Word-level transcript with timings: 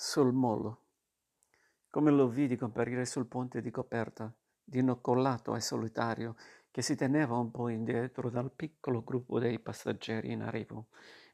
sul 0.00 0.32
molo. 0.32 0.82
Come 1.90 2.12
lo 2.12 2.28
vidi 2.28 2.54
comparire 2.54 3.04
sul 3.04 3.26
ponte 3.26 3.60
di 3.60 3.72
coperta, 3.72 4.32
dinoccolato 4.62 5.56
e 5.56 5.60
solitario, 5.60 6.36
che 6.70 6.82
si 6.82 6.94
teneva 6.94 7.36
un 7.36 7.50
po' 7.50 7.68
indietro 7.68 8.30
dal 8.30 8.52
piccolo 8.52 9.02
gruppo 9.02 9.40
dei 9.40 9.58
passeggeri 9.58 10.30
in 10.30 10.42
arrivo, 10.42 10.86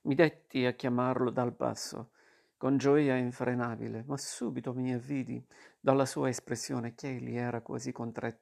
mi 0.04 0.14
detti 0.14 0.64
a 0.64 0.72
chiamarlo 0.72 1.28
dal 1.28 1.52
basso, 1.52 2.12
con 2.56 2.78
gioia 2.78 3.16
infrenabile, 3.16 4.02
ma 4.06 4.16
subito 4.16 4.72
mi 4.72 4.94
avvidi 4.94 5.46
dalla 5.78 6.06
sua 6.06 6.30
espressione 6.30 6.94
che 6.94 7.16
egli 7.16 7.36
era 7.36 7.60
quasi 7.60 7.92
contra- 7.92 8.34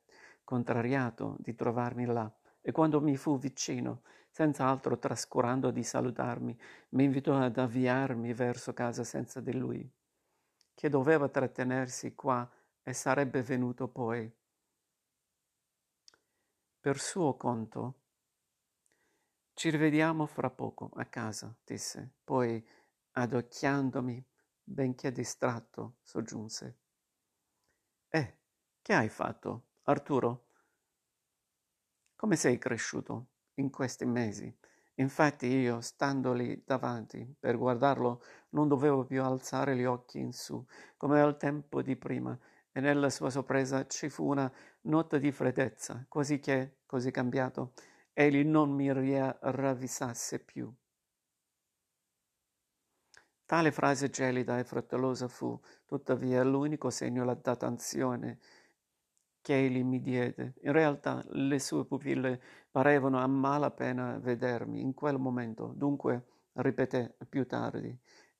contrariato 0.45 1.34
di 1.41 1.57
trovarmi 1.57 2.04
là, 2.04 2.32
e 2.61 2.70
quando 2.70 3.00
mi 3.00 3.16
fu 3.16 3.41
vicino, 3.41 4.02
senza 4.30 4.66
altro 4.66 5.00
trascurando 5.00 5.73
di 5.73 5.82
salutarmi, 5.82 6.57
mi 6.91 7.02
invitò 7.02 7.36
ad 7.36 7.59
avviarmi 7.59 8.32
verso 8.34 8.73
casa 8.73 9.03
senza 9.03 9.40
di 9.40 9.53
lui, 9.53 9.93
che 10.75 10.89
doveva 10.89 11.29
trattenersi 11.29 12.14
qua 12.14 12.49
e 12.82 12.93
sarebbe 12.93 13.43
venuto 13.43 13.89
poi. 13.89 14.31
Per 16.81 16.98
suo 16.98 17.36
conto, 17.36 18.00
ci 19.54 19.71
rivediamo 19.71 20.26
fra 20.26 20.50
poco 20.50 20.90
a 20.95 21.04
casa, 21.04 21.54
disse, 21.64 22.14
poi, 22.25 22.64
adocchiandomi, 23.12 24.25
benché 24.64 25.12
distratto, 25.12 25.96
soggiunse. 26.03 26.79
Eh, 28.09 28.39
che 28.81 28.95
hai 28.95 29.09
fatto, 29.09 29.67
Arturo? 29.82 30.46
Come 32.17 32.36
sei 32.36 32.59
cresciuto 32.59 33.28
in 33.55 33.70
questi 33.70 34.05
mesi? 34.05 34.53
Infatti 34.97 35.47
io, 35.47 35.81
stando 35.81 36.33
lì 36.33 36.62
davanti 36.64 37.34
per 37.39 37.56
guardarlo, 37.56 38.23
non 38.52 38.69
dovevo 38.69 39.05
più 39.05 39.22
alzare 39.22 39.77
gli 39.77 39.84
occhi 39.84 40.19
in 40.19 40.33
su, 40.33 40.64
come 40.97 41.20
al 41.20 41.36
tempo 41.36 41.83
di 41.83 41.97
prima, 41.97 42.39
e 42.72 42.81
nella 42.81 43.11
sua 43.11 43.28
sorpresa 43.28 43.86
ci 43.86 44.09
fu 44.09 44.27
una 44.27 44.50
nota 44.83 45.19
di 45.19 45.31
freddezza, 45.31 46.06
quasi 46.09 46.39
che, 46.39 46.78
così 46.86 47.11
cambiato, 47.11 47.72
egli 48.12 48.44
non 48.44 48.70
mi 48.70 48.91
ravvisasse 48.91 50.39
più. 50.39 50.72
Tale 53.44 53.70
frase 53.70 54.09
gelida 54.09 54.59
e 54.59 54.64
frettolosa 54.64 55.28
fu, 55.28 55.61
tuttavia, 55.84 56.42
l'unico 56.42 56.89
segno 56.89 57.25
d'attenzione 57.34 58.39
che 59.42 59.56
egli 59.56 59.83
mi 59.83 60.00
diede. 60.00 60.55
In 60.62 60.72
realtà 60.72 61.22
le 61.31 61.59
sue 61.59 61.84
pupille 61.84 62.41
parevano 62.70 63.19
a 63.19 63.27
malapena 63.27 64.19
vedermi 64.19 64.81
in 64.81 64.94
quel 64.94 65.19
momento, 65.19 65.75
dunque 65.77 66.25
ripeté 66.55 67.16
più 67.28 67.47
tardi, 67.47 67.94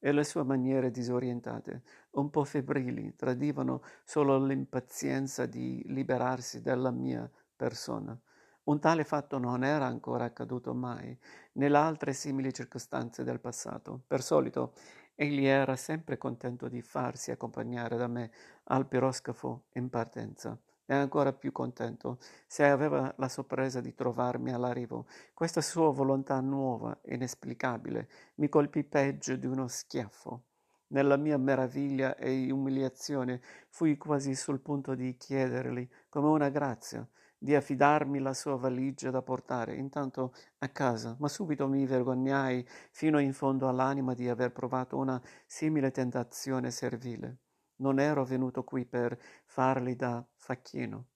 e 0.05 0.11
le 0.11 0.25
sue 0.25 0.42
maniere 0.42 0.91
disorientate, 0.91 1.83
un 2.12 2.28
po' 2.28 2.42
febbrili, 2.42 3.14
tradivano 3.14 3.83
solo 4.03 4.44
l'impazienza 4.44 5.47
di 5.47 5.81
liberarsi 5.86 6.61
della 6.61 6.91
mia 6.91 7.31
persona. 7.55 8.19
Un 8.64 8.81
tale 8.81 9.05
fatto 9.05 9.39
non 9.39 9.62
era 9.62 9.86
ancora 9.86 10.25
accaduto 10.25 10.75
mai 10.75 11.17
nelle 11.53 11.77
altre 11.77 12.14
simili 12.14 12.53
circostanze 12.53 13.22
del 13.22 13.39
passato. 13.39 14.03
Per 14.05 14.22
solito 14.22 14.72
egli 15.14 15.44
era 15.44 15.77
sempre 15.77 16.19
contento 16.19 16.66
di 16.66 16.83
farsi 16.83 17.31
accompagnare 17.31 17.97
da 17.97 18.09
me 18.09 18.33
al 18.64 18.89
piroscafo 18.89 19.66
in 19.75 19.89
partenza 19.89 20.59
e 20.92 20.94
ancora 20.94 21.32
più 21.32 21.52
contento 21.52 22.18
se 22.46 22.64
aveva 22.66 23.14
la 23.16 23.28
sorpresa 23.30 23.80
di 23.80 23.94
trovarmi 23.94 24.52
all'arrivo. 24.52 25.06
Questa 25.32 25.62
sua 25.62 25.90
volontà 25.90 26.38
nuova, 26.40 26.94
inesplicabile, 27.06 28.10
mi 28.34 28.50
colpì 28.50 28.84
peggio 28.84 29.36
di 29.36 29.46
uno 29.46 29.68
schiaffo. 29.68 30.42
Nella 30.88 31.16
mia 31.16 31.38
meraviglia 31.38 32.14
e 32.16 32.50
umiliazione 32.52 33.40
fui 33.70 33.96
quasi 33.96 34.34
sul 34.34 34.60
punto 34.60 34.94
di 34.94 35.16
chiedergli, 35.16 35.88
come 36.10 36.28
una 36.28 36.50
grazia, 36.50 37.08
di 37.38 37.54
affidarmi 37.54 38.19
la 38.19 38.34
sua 38.34 38.56
valigia 38.56 39.08
da 39.08 39.22
portare 39.22 39.75
intanto 39.76 40.34
a 40.58 40.69
casa, 40.69 41.16
ma 41.19 41.28
subito 41.28 41.66
mi 41.69 41.86
vergognai 41.86 42.69
fino 42.91 43.19
in 43.19 43.32
fondo 43.32 43.66
all'anima 43.66 44.12
di 44.12 44.28
aver 44.28 44.52
provato 44.52 44.98
una 44.98 45.19
simile 45.47 45.91
tentazione 45.91 46.70
servile. 46.70 47.38
Non 47.82 47.98
ero 47.98 48.25
venuto 48.25 48.62
qui 48.62 48.84
per 48.84 49.19
farli 49.44 49.97
da 49.97 50.25
facchino. 50.37 51.06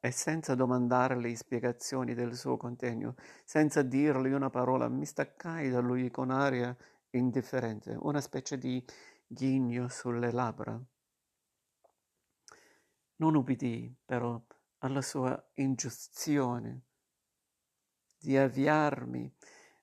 E 0.00 0.10
senza 0.10 0.56
domandargli 0.56 1.34
spiegazioni 1.36 2.14
del 2.14 2.36
suo 2.36 2.56
contegno, 2.56 3.14
senza 3.44 3.82
dirgli 3.82 4.32
una 4.32 4.50
parola, 4.50 4.88
mi 4.88 5.06
staccai 5.06 5.70
da 5.70 5.78
lui 5.78 6.10
con 6.10 6.30
aria 6.30 6.76
indifferente, 7.10 7.96
una 8.00 8.20
specie 8.20 8.58
di 8.58 8.84
ghigno 9.26 9.88
sulle 9.88 10.32
labbra. 10.32 10.80
Non 13.16 13.34
ubbidii, 13.34 13.96
però, 14.04 14.40
alla 14.78 15.02
sua 15.02 15.50
ingiunzione 15.54 16.82
di 18.18 18.36
avviarmi 18.36 19.32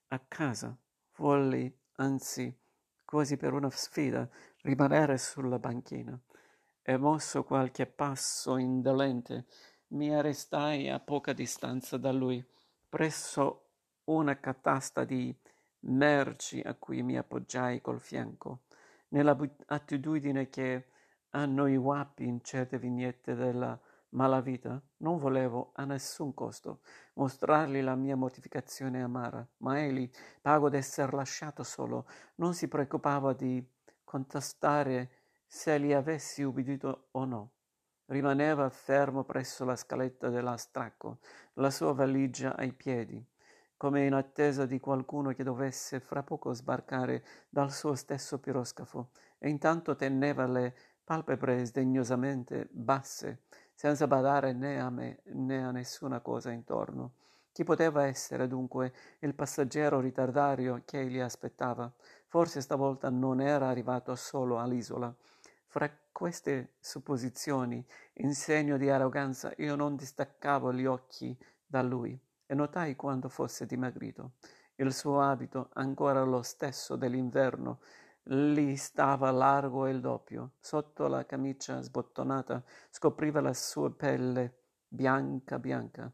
a 0.07 0.19
casa. 0.19 0.77
Volli, 1.17 1.73
anzi, 1.95 2.53
quasi 3.15 3.37
per 3.37 3.53
una 3.53 3.69
sfida, 3.69 4.27
rimanere 4.63 5.17
sulla 5.17 5.57
banchina. 5.57 6.19
E 6.81 6.97
mosso 6.97 7.45
qualche 7.45 7.85
passo 7.85 8.57
indolente, 8.57 9.45
mi 9.91 10.13
arrestai 10.13 10.89
a 10.89 10.99
poca 10.99 11.31
distanza 11.31 11.95
da 11.95 12.11
lui, 12.11 12.45
presso 12.89 13.69
una 14.05 14.37
catasta 14.37 15.05
di 15.05 15.33
merci 15.87 16.59
a 16.59 16.73
cui 16.73 17.03
mi 17.03 17.15
appoggiai 17.15 17.79
col 17.79 18.01
fianco, 18.01 18.63
nell'attitudine 19.09 20.49
che 20.49 20.89
hanno 21.29 21.67
i 21.67 21.77
guapi 21.77 22.25
in 22.25 22.43
certe 22.43 22.77
vignette 22.77 23.33
della 23.33 23.79
malavita, 24.09 24.81
non 24.97 25.17
volevo 25.17 25.71
a 25.73 25.85
nessun 25.85 26.33
costo 26.33 26.81
mostrargli 27.13 27.81
la 27.81 27.95
mia 27.95 28.15
mortificazione 28.15 29.01
amara, 29.01 29.45
ma 29.57 29.79
egli, 29.79 30.09
pago 30.41 30.69
d'esser 30.69 31.13
lasciato 31.13 31.63
solo, 31.63 32.07
non 32.35 32.53
si 32.53 32.67
preoccupava 32.67 33.33
di 33.33 33.65
contestare 34.03 35.09
se 35.45 35.79
gli 35.79 35.93
avessi 35.93 36.43
ubbidito 36.43 37.07
o 37.11 37.25
no. 37.25 37.51
Rimaneva 38.07 38.69
fermo 38.69 39.23
presso 39.23 39.65
la 39.65 39.75
scaletta 39.75 40.29
dell'astracco, 40.29 41.19
la 41.53 41.71
sua 41.71 41.93
valigia 41.93 42.55
ai 42.55 42.71
piedi, 42.71 43.25
come 43.77 44.05
in 44.05 44.13
attesa 44.13 44.65
di 44.65 44.79
qualcuno 44.79 45.31
che 45.33 45.43
dovesse 45.43 45.99
fra 45.99 46.23
poco 46.23 46.53
sbarcare 46.53 47.25
dal 47.49 47.71
suo 47.71 47.95
stesso 47.95 48.39
piroscafo, 48.39 49.09
e 49.39 49.49
intanto 49.49 49.95
teneva 49.95 50.45
le 50.45 50.75
palpebre 51.03 51.65
sdegnosamente 51.65 52.67
basse, 52.71 53.43
senza 53.75 54.07
badare 54.07 54.53
né 54.53 54.79
a 54.79 54.89
me 54.89 55.19
né 55.25 55.63
a 55.63 55.71
nessuna 55.71 56.21
cosa 56.21 56.51
intorno. 56.51 57.11
Chi 57.51 57.63
poteva 57.63 58.05
essere 58.05 58.47
dunque 58.47 58.93
il 59.19 59.33
passeggero 59.33 59.99
ritardario 59.99 60.81
che 60.85 61.01
egli 61.01 61.19
aspettava? 61.19 61.91
Forse 62.27 62.59
stavolta 62.61 63.09
non 63.09 63.39
era 63.39 63.69
arrivato 63.69 64.15
solo 64.15 64.59
all'isola. 64.59 65.13
Fra 65.67 65.89
queste 66.11 66.73
supposizioni, 66.79 67.85
in 68.15 68.33
segno 68.33 68.77
di 68.77 68.89
arroganza, 68.89 69.53
io 69.57 69.75
non 69.75 69.95
distaccavo 69.95 70.73
gli 70.73 70.85
occhi 70.85 71.37
da 71.65 71.81
lui 71.81 72.17
e 72.45 72.53
notai 72.55 72.95
quanto 72.95 73.29
fosse 73.29 73.65
dimagrito. 73.65 74.33
Il 74.75 74.93
suo 74.93 75.21
abito, 75.21 75.69
ancora 75.73 76.23
lo 76.23 76.41
stesso 76.41 76.95
dell'inverno, 76.95 77.79
Lì 78.29 78.75
stava 78.75 79.29
largo 79.29 79.87
il 79.87 79.99
doppio. 79.99 80.53
Sotto 80.59 81.07
la 81.07 81.25
camicia 81.25 81.81
sbottonata 81.81 82.63
scopriva 82.89 83.39
la 83.39 83.53
sua 83.53 83.93
pelle 83.93 84.61
bianca 84.87 85.59
bianca. 85.59 86.11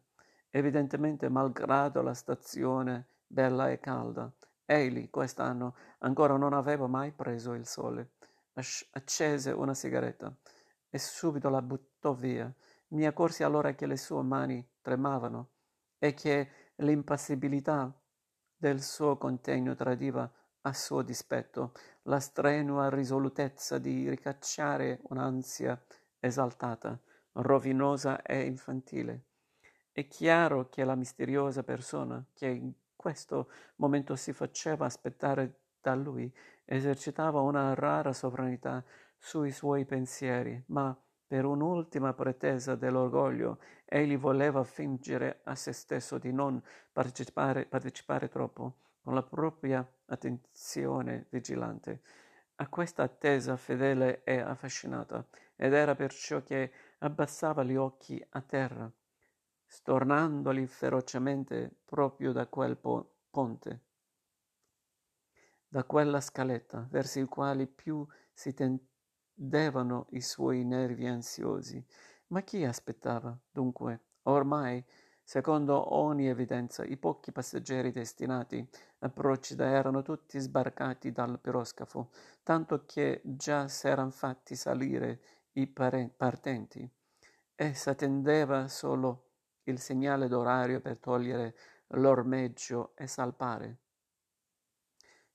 Evidentemente, 0.50 1.30
malgrado 1.30 2.02
la 2.02 2.14
stazione 2.14 3.08
bella 3.26 3.70
e 3.70 3.80
calda, 3.80 4.30
egli 4.66 5.10
quest'anno 5.10 5.76
ancora 6.00 6.36
non 6.36 6.52
aveva 6.52 6.88
mai 6.88 7.14
preso 7.14 7.54
il 7.54 7.66
sole. 7.66 8.16
Accese 8.54 9.52
una 9.52 9.74
sigaretta 9.74 10.36
e 10.90 11.00
subito 11.00 11.50
la 11.50 11.62
buttò 11.62 12.14
via. 12.14 12.54
Mi 12.90 13.06
accorsi 13.06 13.44
allora 13.44 13.74
che 13.74 13.86
le 13.86 13.96
sue 13.96 14.22
mani 14.22 14.68
tremavano 14.82 15.52
e 15.98 16.14
che 16.14 16.50
l'impassibilità 16.76 17.90
del 18.58 18.82
suo 18.82 19.18
contegno 19.18 19.76
tradiva 19.76 20.30
a 20.64 20.74
suo 20.74 21.02
dispetto 21.02 21.72
la 22.04 22.20
strenua 22.20 22.90
risolutezza 22.90 23.78
di 23.78 24.10
ricacciare 24.10 25.00
un'ansia 25.04 25.80
esaltata, 26.20 27.00
rovinosa 27.34 28.22
e 28.22 28.42
infantile. 28.46 29.26
È 29.92 30.08
chiaro 30.08 30.70
che 30.70 30.84
la 30.84 30.96
misteriosa 30.96 31.64
persona 31.64 32.24
che 32.34 32.48
in 32.48 32.72
questo 32.96 33.50
momento 33.78 34.16
si 34.16 34.34
faceva 34.34 34.86
aspettare 34.86 35.60
da 35.82 35.96
lui 35.96 36.34
esercitava 36.66 37.42
una 37.42 37.74
rara 37.74 38.14
sovranità 38.14 38.84
sui 39.18 39.52
suoi 39.52 39.86
pensieri, 39.86 40.64
ma 40.68 40.96
Per 41.32 41.46
un'ultima 41.46 42.12
pretesa 42.12 42.76
dell'orgoglio, 42.76 43.60
egli 43.86 44.18
voleva 44.18 44.66
fingere 44.66 45.40
a 45.46 45.56
se 45.56 45.72
stesso 45.72 46.18
di 46.18 46.34
non 46.34 46.62
partecipare, 46.92 47.66
partecipare 47.66 48.28
troppo, 48.28 48.74
con 49.02 49.14
la 49.14 49.24
propria 49.24 49.86
attenzione 50.06 51.28
vigilante. 51.30 52.02
A 52.56 52.68
questa 52.68 53.04
attesa 53.04 53.58
fedele 53.58 54.24
e 54.24 54.40
affascinata, 54.40 55.26
ed 55.56 55.74
era 55.74 55.96
perciò 55.96 56.44
che 56.44 56.72
abbassava 57.00 57.64
gli 57.64 57.76
occhi 57.76 58.24
a 58.30 58.42
terra, 58.42 58.92
stornandoli 59.66 60.68
ferocemente 60.68 61.72
proprio 61.86 62.32
da 62.32 62.46
quel 62.48 62.78
po- 62.78 63.16
ponte, 63.30 63.82
da 65.68 65.84
quella 65.86 66.20
scaletta, 66.20 66.86
verso 66.92 67.20
i 67.20 67.26
quali 67.26 67.66
più 67.66 68.06
si 68.34 68.54
tendevano 68.54 70.08
i 70.10 70.22
suoi 70.22 70.66
nervi 70.66 71.08
ansiosi. 71.08 71.84
Ma 72.28 72.42
chi 72.42 72.66
aspettava, 72.66 73.38
dunque? 73.50 74.02
Ormai, 74.24 74.84
secondo 75.24 75.96
ogni 75.96 76.28
evidenza, 76.28 76.84
i 76.84 76.98
pochi 76.98 77.32
passeggeri 77.32 77.92
destinati 77.92 78.68
a 79.04 79.10
Procida 79.10 79.66
erano 79.66 80.04
tutti 80.04 80.40
sbarcati 80.40 81.12
dal 81.12 81.40
piroscafo, 81.40 82.12
tanto 82.44 82.86
che 82.86 83.22
già 83.24 83.68
s'eran 83.68 84.12
fatti 84.12 84.56
salire 84.56 85.22
i 85.54 85.68
partenti 85.68 86.88
e 87.56 87.74
s'attendeva 87.74 88.68
solo 88.68 89.30
il 89.64 89.80
segnale 89.80 90.28
d'orario 90.28 90.82
per 90.82 91.00
togliere 91.00 91.56
l'ormeggio 91.90 92.94
e 92.96 93.08
salpare. 93.08 93.78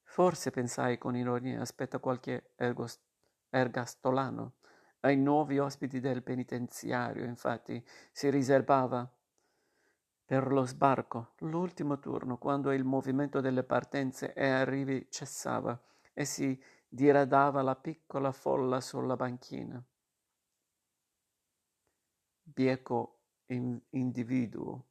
Forse, 0.03 0.51
pensai 0.51 0.97
con 0.97 1.17
ironia, 1.17 1.61
aspetta 1.61 1.99
qualche 1.99 2.53
ergos- 2.57 3.01
ergastolano. 3.51 4.55
Ai 5.01 5.17
nuovi 5.17 5.59
ospiti 5.59 6.01
del 6.01 6.23
penitenziario, 6.23 7.25
infatti, 7.25 7.85
si 8.13 8.31
riservava 8.31 9.09
per 10.27 10.51
lo 10.51 10.65
sbarco 10.65 11.35
l'ultimo 11.39 12.01
turno, 12.01 12.37
quando 12.37 12.73
il 12.73 12.83
movimento 12.83 13.41
delle 13.41 13.63
partenze 13.63 14.35
e 14.35 14.49
arrivi 14.49 15.07
cessava 15.09 15.81
e 16.13 16.25
si 16.25 16.61
diradava 16.89 17.63
la 17.63 17.77
piccola 17.77 18.33
folla 18.33 18.81
sulla 18.81 19.15
banchina. 19.15 19.81
Bieco 22.43 23.21
in- 23.47 23.81
individuo. 23.91 24.85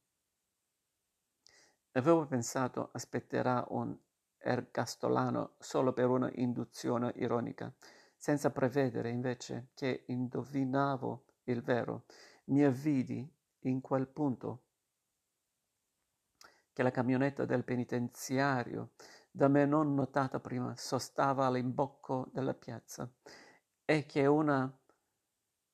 Avevo 1.91 2.25
pensato 2.25 2.89
aspetterà 2.93 3.65
un 3.69 3.93
ergastolano 4.37 5.55
solo 5.59 5.91
per 5.91 6.07
una 6.07 6.29
induzione 6.35 7.11
ironica, 7.15 7.73
senza 8.15 8.51
prevedere 8.51 9.09
invece 9.09 9.69
che 9.73 10.03
indovinavo 10.07 11.25
il 11.45 11.61
vero. 11.61 12.05
Mi 12.45 12.63
avvidi 12.63 13.27
in 13.61 13.81
quel 13.81 14.07
punto 14.07 14.64
che 16.75 16.83
la 16.83 16.91
camionetta 16.91 17.45
del 17.45 17.63
penitenziario, 17.63 18.89
da 19.31 19.47
me 19.47 19.65
non 19.65 19.93
notata 19.93 20.41
prima, 20.41 20.75
sostava 20.75 21.45
all'imbocco 21.45 22.29
della 22.33 22.53
piazza 22.53 23.09
e 23.85 24.05
che 24.05 24.25
una 24.25 24.69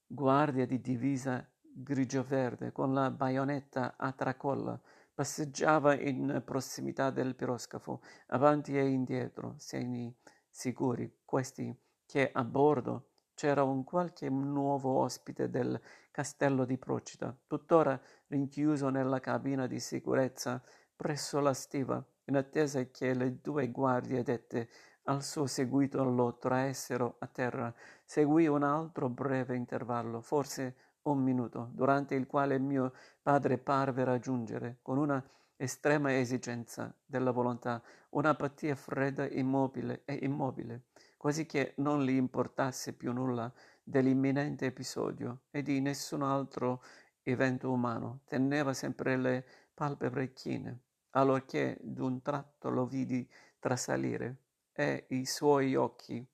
guardia 0.05 0.67
di 0.67 0.79
divisa 0.79 1.43
grigio-verde 1.59 2.71
con 2.71 2.93
la 2.93 3.09
baionetta 3.09 3.95
a 3.97 4.11
tracolla 4.11 4.79
passeggiava 5.11 5.99
in 5.99 6.43
prossimità 6.45 7.09
del 7.09 7.33
piroscafo, 7.33 8.03
avanti 8.27 8.77
e 8.77 8.87
indietro, 8.87 9.55
segni 9.57 10.15
sicuri, 10.51 11.21
questi 11.25 11.75
che 12.05 12.29
a 12.31 12.43
bordo 12.43 13.07
c'era 13.33 13.63
un 13.63 13.83
qualche 13.83 14.29
nuovo 14.29 14.99
ospite 14.99 15.49
del 15.49 15.81
castello 16.11 16.63
di 16.63 16.77
Procida, 16.77 17.35
tuttora 17.47 17.99
rinchiuso 18.27 18.89
nella 18.89 19.19
cabina 19.19 19.65
di 19.65 19.79
sicurezza 19.79 20.61
presso 21.01 21.39
la 21.39 21.55
stiva, 21.55 22.05
in 22.25 22.35
attesa 22.35 22.85
che 22.91 23.15
le 23.15 23.41
due 23.41 23.71
guardie 23.71 24.21
dette 24.21 24.69
al 25.05 25.23
suo 25.23 25.47
seguito 25.47 26.03
lo 26.03 26.37
traessero 26.37 27.15
a 27.17 27.25
terra. 27.25 27.73
Seguì 28.05 28.45
un 28.45 28.61
altro 28.61 29.09
breve 29.09 29.55
intervallo, 29.55 30.21
forse 30.21 30.75
un 31.03 31.17
minuto, 31.17 31.71
durante 31.73 32.13
il 32.13 32.27
quale 32.27 32.59
mio 32.59 32.93
padre 33.19 33.57
parve 33.57 34.03
raggiungere, 34.03 34.77
con 34.83 34.99
una 34.99 35.27
estrema 35.55 36.15
esigenza 36.15 36.93
della 37.03 37.31
volontà, 37.31 37.81
un'apatia 38.09 38.75
fredda, 38.75 39.27
immobile 39.27 40.03
e 40.05 40.19
immobile, 40.21 40.83
quasi 41.17 41.47
che 41.47 41.73
non 41.77 42.03
gli 42.03 42.11
importasse 42.11 42.93
più 42.93 43.11
nulla 43.11 43.51
dell'imminente 43.81 44.67
episodio 44.67 45.45
e 45.49 45.63
di 45.63 45.81
nessun 45.81 46.21
altro 46.21 46.83
evento 47.23 47.71
umano. 47.71 48.19
Teneva 48.25 48.73
sempre 48.73 49.17
le 49.17 49.45
palpebre 49.73 50.31
chine, 50.33 50.81
allorché 51.11 51.77
d'un 51.81 52.21
tratto 52.21 52.69
lo 52.69 52.85
vidi 52.85 53.27
trasalire 53.59 54.37
e 54.71 55.05
i 55.09 55.25
suoi 55.25 55.75
occhi 55.75 56.25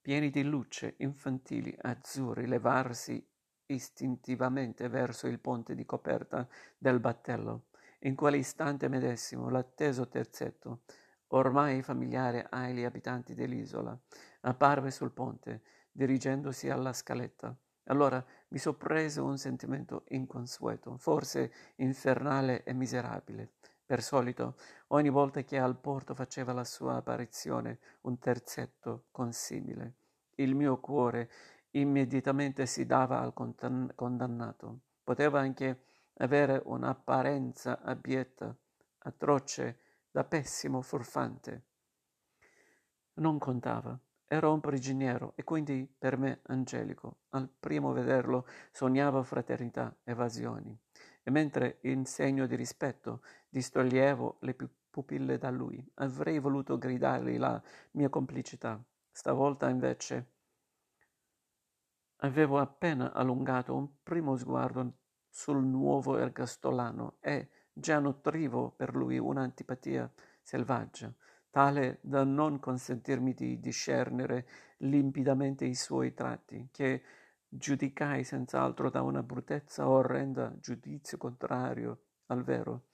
pieni 0.00 0.30
di 0.30 0.42
luce 0.42 0.94
infantili 0.98 1.76
azzurri 1.80 2.46
levarsi 2.46 3.22
istintivamente 3.66 4.88
verso 4.88 5.26
il 5.26 5.38
ponte 5.38 5.74
di 5.74 5.84
coperta 5.84 6.48
del 6.78 7.00
battello. 7.00 7.66
In 8.02 8.14
quell'istante 8.14 8.88
medesimo 8.88 9.50
l'atteso 9.50 10.08
terzetto, 10.08 10.82
ormai 11.28 11.82
familiare 11.82 12.46
agli 12.48 12.84
abitanti 12.84 13.34
dell'isola, 13.34 13.98
apparve 14.42 14.90
sul 14.90 15.12
ponte, 15.12 15.62
dirigendosi 15.90 16.70
alla 16.70 16.92
scaletta. 16.92 17.54
Allora 17.88 18.24
mi 18.48 18.58
sorprese 18.58 19.20
un 19.20 19.38
sentimento 19.38 20.04
inconsueto, 20.08 20.96
forse 20.96 21.52
infernale 21.76 22.62
e 22.64 22.72
miserabile. 22.72 23.52
Per 23.84 24.02
solito, 24.02 24.56
ogni 24.88 25.08
volta 25.08 25.42
che 25.42 25.58
al 25.58 25.78
porto 25.78 26.14
faceva 26.14 26.52
la 26.52 26.64
sua 26.64 26.96
apparizione 26.96 27.78
un 28.02 28.18
terzetto 28.18 29.06
consimile, 29.10 29.94
il 30.36 30.54
mio 30.54 30.78
cuore 30.78 31.30
immediatamente 31.70 32.66
si 32.66 32.84
dava 32.84 33.20
al 33.20 33.32
condannato. 33.32 34.80
Poteva 35.02 35.40
anche 35.40 35.84
avere 36.18 36.60
un'apparenza 36.64 37.80
abietta, 37.80 38.54
atroce, 38.98 39.80
da 40.10 40.24
pessimo 40.24 40.82
furfante. 40.82 41.64
Non 43.14 43.38
contava. 43.38 43.98
Era 44.30 44.50
un 44.50 44.60
prigioniero 44.60 45.32
e 45.36 45.42
quindi 45.42 45.90
per 45.98 46.18
me 46.18 46.40
angelico. 46.48 47.20
Al 47.30 47.48
primo 47.48 47.92
vederlo 47.92 48.46
sognavo 48.70 49.22
fraternità, 49.22 49.96
evasioni. 50.04 50.78
E 51.22 51.30
mentre 51.30 51.78
in 51.82 52.04
segno 52.04 52.46
di 52.46 52.54
rispetto 52.54 53.22
distoglievo 53.48 54.36
le 54.40 54.54
pupille 54.90 55.38
da 55.38 55.50
lui, 55.50 55.82
avrei 55.94 56.38
voluto 56.38 56.76
gridargli 56.76 57.38
la 57.38 57.60
mia 57.92 58.10
complicità. 58.10 58.78
Stavolta 59.10 59.70
invece 59.70 60.36
Avevo 62.22 62.58
appena 62.58 63.12
allungato 63.12 63.76
un 63.76 63.88
primo 64.02 64.36
sguardo 64.36 64.94
sul 65.28 65.64
nuovo 65.64 66.18
ergastolano 66.18 67.18
e 67.20 67.48
già 67.72 68.00
nutrivo 68.00 68.72
per 68.72 68.96
lui 68.96 69.18
un'antipatia 69.18 70.10
selvaggia, 70.42 71.12
tale 71.50 71.98
da 72.02 72.24
non 72.24 72.58
consentirmi 72.58 73.34
di 73.34 73.58
discernere 73.58 74.46
limpidamente 74.78 75.64
i 75.64 75.74
suoi 75.74 76.14
tratti, 76.14 76.68
che 76.70 77.02
giudicai 77.48 78.24
senz'altro 78.24 78.90
da 78.90 79.02
una 79.02 79.22
brutezza 79.22 79.88
orrenda 79.88 80.52
giudizio 80.60 81.16
contrario 81.16 82.02
al 82.26 82.42
vero. 82.44 82.84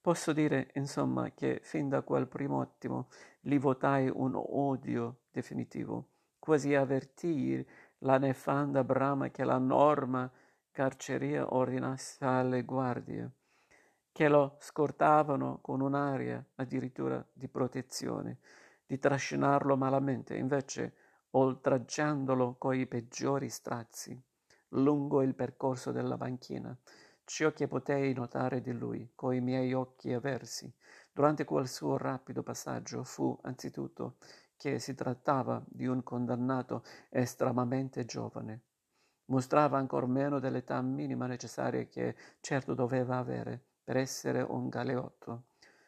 Posso 0.00 0.32
dire, 0.32 0.70
insomma, 0.74 1.30
che 1.32 1.60
fin 1.62 1.88
da 1.88 2.02
quel 2.02 2.28
primo 2.28 2.60
attimo 2.60 3.08
gli 3.40 3.58
votai 3.58 4.10
un 4.12 4.34
odio 4.34 5.22
definitivo, 5.30 6.10
quasi 6.38 6.74
avvertii 6.74 7.66
la 8.00 8.18
nefanda 8.18 8.84
brama 8.84 9.30
che 9.30 9.44
la 9.44 9.56
norma 9.56 10.30
carceria 10.70 11.54
ordinasse 11.54 12.22
alle 12.24 12.64
guardie, 12.64 13.30
che 14.14 14.28
lo 14.28 14.58
scortavano 14.60 15.58
con 15.60 15.80
un'aria 15.80 16.42
addirittura 16.54 17.26
di 17.32 17.48
protezione, 17.48 18.38
di 18.86 18.96
trascinarlo 19.00 19.76
malamente, 19.76 20.36
invece 20.36 20.94
oltraggiandolo 21.30 22.54
coi 22.54 22.86
peggiori 22.86 23.48
strazi, 23.48 24.16
lungo 24.68 25.20
il 25.20 25.34
percorso 25.34 25.90
della 25.90 26.16
banchina. 26.16 26.78
Ciò 27.24 27.52
che 27.52 27.66
potei 27.66 28.12
notare 28.12 28.60
di 28.60 28.70
lui, 28.70 29.10
coi 29.16 29.40
miei 29.40 29.72
occhi 29.72 30.12
aversi, 30.12 30.72
durante 31.12 31.44
quel 31.44 31.66
suo 31.66 31.96
rapido 31.96 32.44
passaggio, 32.44 33.02
fu 33.02 33.36
anzitutto 33.42 34.18
che 34.56 34.78
si 34.78 34.94
trattava 34.94 35.60
di 35.66 35.86
un 35.86 36.04
condannato 36.04 36.84
estremamente 37.10 38.04
giovane. 38.04 38.60
Mostrava 39.24 39.76
ancor 39.76 40.06
meno 40.06 40.38
dell'età 40.38 40.80
minima 40.82 41.26
necessaria 41.26 41.84
che 41.86 42.14
certo 42.38 42.74
doveva 42.74 43.16
avere 43.16 43.72
per 43.84 43.98
essere 43.98 44.40
un 44.40 44.68
galeotto. 44.68 45.44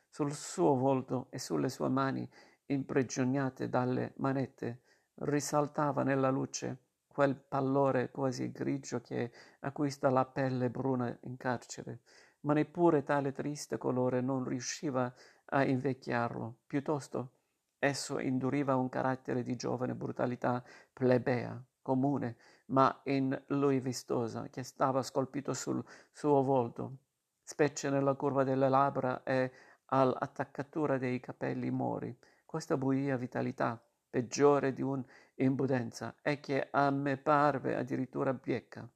Sul 0.08 0.32
suo 0.32 0.76
volto 0.76 1.26
e 1.30 1.38
sulle 1.38 1.70
sue 1.70 1.88
mani 1.88 2.28
imprigionate 2.66 3.68
dalle 3.68 4.12
manette 4.16 4.82
risaltava 5.14 6.02
nella 6.02 6.30
luce 6.30 6.84
quel 7.08 7.34
pallore 7.34 8.10
quasi 8.10 8.52
grigio 8.52 9.00
che 9.00 9.32
acquista 9.60 10.10
la 10.10 10.26
pelle 10.26 10.68
bruna 10.68 11.16
in 11.22 11.38
carcere, 11.38 12.00
ma 12.40 12.52
neppure 12.52 13.02
tale 13.02 13.32
triste 13.32 13.78
colore 13.78 14.20
non 14.20 14.44
riusciva 14.44 15.10
a 15.46 15.64
invecchiarlo. 15.64 16.58
Piuttosto, 16.66 17.30
esso 17.78 18.18
induriva 18.18 18.76
un 18.76 18.90
carattere 18.90 19.42
di 19.42 19.56
giovane 19.56 19.94
brutalità 19.94 20.62
plebea, 20.92 21.58
comune, 21.80 22.36
ma 22.66 23.00
in 23.04 23.42
lui 23.48 23.80
vistosa, 23.80 24.48
che 24.50 24.62
stava 24.62 25.02
scolpito 25.02 25.54
sul 25.54 25.82
suo 26.12 26.42
volto, 26.42 26.98
specie 27.46 27.90
nella 27.90 28.14
curva 28.14 28.42
delle 28.42 28.68
labbra 28.68 29.22
e 29.22 29.52
all'attaccatura 29.86 30.98
dei 30.98 31.20
capelli 31.20 31.70
mori. 31.70 32.14
Questa 32.44 32.76
buia 32.76 33.16
vitalità, 33.16 33.80
peggiore 34.10 34.72
di 34.72 34.82
un'imbudenza, 34.82 36.16
e 36.22 36.40
che 36.40 36.66
a 36.68 36.90
me 36.90 37.16
parve 37.16 37.76
addirittura 37.76 38.34
bieca, 38.34 38.86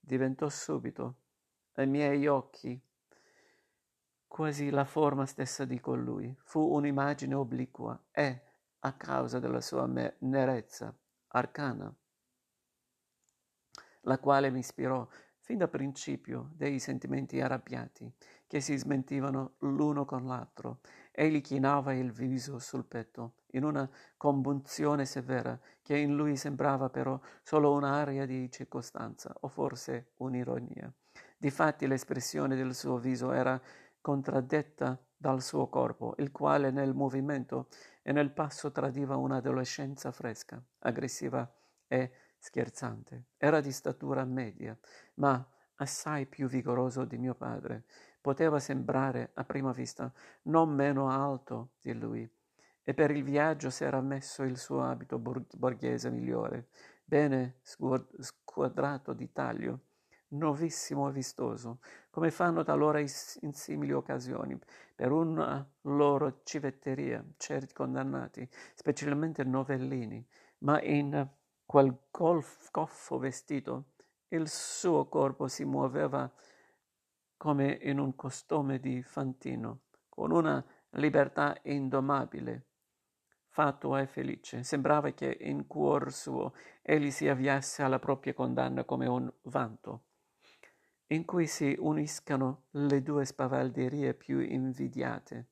diventò 0.00 0.48
subito, 0.48 1.16
ai 1.74 1.86
miei 1.86 2.26
occhi, 2.26 2.80
quasi 4.26 4.70
la 4.70 4.86
forma 4.86 5.26
stessa 5.26 5.66
di 5.66 5.78
colui. 5.78 6.34
Fu 6.44 6.60
un'immagine 6.60 7.34
obliqua 7.34 8.04
e, 8.10 8.42
a 8.80 8.92
causa 8.94 9.38
della 9.38 9.60
sua 9.60 9.86
nerezza, 10.20 10.96
arcana, 11.28 11.94
la 14.02 14.18
quale 14.18 14.50
mi 14.50 14.60
ispirò 14.60 15.06
fin 15.48 15.56
da 15.56 15.66
principio 15.66 16.50
dei 16.56 16.78
sentimenti 16.78 17.40
arrabbiati 17.40 18.12
che 18.46 18.60
si 18.60 18.76
smentivano 18.76 19.54
l'uno 19.60 20.04
con 20.04 20.26
l'altro. 20.26 20.80
Egli 21.10 21.40
chinava 21.40 21.94
il 21.94 22.12
viso 22.12 22.58
sul 22.58 22.84
petto, 22.84 23.36
in 23.52 23.64
una 23.64 23.88
compunzione 24.18 25.06
severa, 25.06 25.58
che 25.80 25.96
in 25.96 26.14
lui 26.14 26.36
sembrava 26.36 26.90
però 26.90 27.18
solo 27.42 27.72
un'aria 27.72 28.26
di 28.26 28.50
circostanza, 28.50 29.34
o 29.40 29.48
forse 29.48 30.10
un'ironia. 30.18 30.92
Difatti 31.38 31.86
l'espressione 31.86 32.54
del 32.54 32.74
suo 32.74 32.98
viso 32.98 33.32
era 33.32 33.58
contraddetta 34.02 35.02
dal 35.16 35.40
suo 35.40 35.68
corpo, 35.68 36.12
il 36.18 36.30
quale 36.30 36.70
nel 36.70 36.92
movimento 36.92 37.68
e 38.02 38.12
nel 38.12 38.32
passo 38.32 38.70
tradiva 38.70 39.16
un'adolescenza 39.16 40.12
fresca, 40.12 40.62
aggressiva 40.80 41.50
e 41.86 42.12
scherzante. 42.38 43.26
Era 43.36 43.60
di 43.60 43.72
statura 43.72 44.24
media, 44.24 44.76
ma 45.14 45.44
assai 45.76 46.26
più 46.26 46.46
vigoroso 46.48 47.04
di 47.04 47.18
mio 47.18 47.34
padre. 47.34 47.84
Poteva 48.20 48.58
sembrare, 48.58 49.30
a 49.34 49.44
prima 49.44 49.72
vista, 49.72 50.12
non 50.42 50.70
meno 50.70 51.08
alto 51.08 51.72
di 51.80 51.92
lui, 51.92 52.28
e 52.82 52.94
per 52.94 53.10
il 53.10 53.22
viaggio 53.22 53.70
s'era 53.70 54.00
messo 54.00 54.42
il 54.42 54.56
suo 54.56 54.82
abito 54.82 55.18
borghese 55.18 56.10
migliore, 56.10 56.68
bene 57.04 57.58
squadrato 57.62 59.12
di 59.12 59.30
taglio, 59.30 59.80
nuovissimo 60.28 61.08
e 61.08 61.12
vistoso, 61.12 61.80
come 62.10 62.30
fanno 62.30 62.64
talora 62.64 62.98
in 62.98 63.08
simili 63.08 63.92
occasioni, 63.92 64.58
per 64.94 65.12
una 65.12 65.66
loro 65.82 66.40
civetteria, 66.44 67.24
certi 67.36 67.72
condannati, 67.72 68.48
specialmente 68.74 69.44
novellini, 69.44 70.26
ma 70.58 70.82
in 70.82 71.26
quel 71.68 71.94
golf, 72.10 72.70
goffo 72.70 73.18
vestito, 73.18 73.90
il 74.28 74.48
suo 74.48 75.06
corpo 75.06 75.48
si 75.48 75.66
muoveva 75.66 76.32
come 77.36 77.78
in 77.82 77.98
un 77.98 78.16
costume 78.16 78.80
di 78.80 79.02
fantino, 79.02 79.80
con 80.08 80.30
una 80.30 80.64
libertà 80.92 81.58
indomabile, 81.64 82.68
fatua 83.48 84.00
e 84.00 84.06
felice. 84.06 84.62
Sembrava 84.62 85.10
che 85.10 85.36
in 85.42 85.66
cuor 85.66 86.10
suo 86.10 86.54
egli 86.80 87.10
si 87.10 87.28
avviasse 87.28 87.82
alla 87.82 87.98
propria 87.98 88.32
condanna 88.32 88.84
come 88.84 89.06
un 89.06 89.30
vanto, 89.42 90.04
in 91.08 91.26
cui 91.26 91.46
si 91.46 91.76
uniscano 91.78 92.68
le 92.70 93.02
due 93.02 93.26
spavalderie 93.26 94.14
più 94.14 94.40
invidiate 94.40 95.48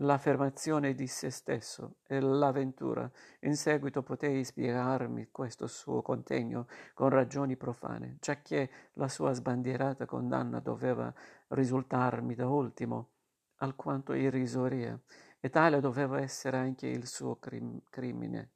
l'affermazione 0.00 0.94
di 0.94 1.06
se 1.06 1.30
stesso 1.30 1.96
e 2.06 2.20
l'avventura. 2.20 3.10
In 3.40 3.56
seguito 3.56 4.02
potei 4.02 4.44
spiegarmi 4.44 5.28
questo 5.30 5.66
suo 5.66 6.02
contegno 6.02 6.66
con 6.94 7.08
ragioni 7.08 7.56
profane, 7.56 8.18
giacché 8.20 8.70
la 8.94 9.08
sua 9.08 9.32
sbandierata 9.32 10.06
condanna 10.06 10.60
doveva 10.60 11.12
risultarmi 11.48 12.34
da 12.34 12.48
ultimo 12.48 13.10
alquanto 13.56 14.12
irrisoria, 14.12 14.98
e 15.40 15.50
tale 15.50 15.80
doveva 15.80 16.20
essere 16.20 16.56
anche 16.56 16.86
il 16.86 17.06
suo 17.06 17.36
crim- 17.36 17.82
crimine, 17.88 18.52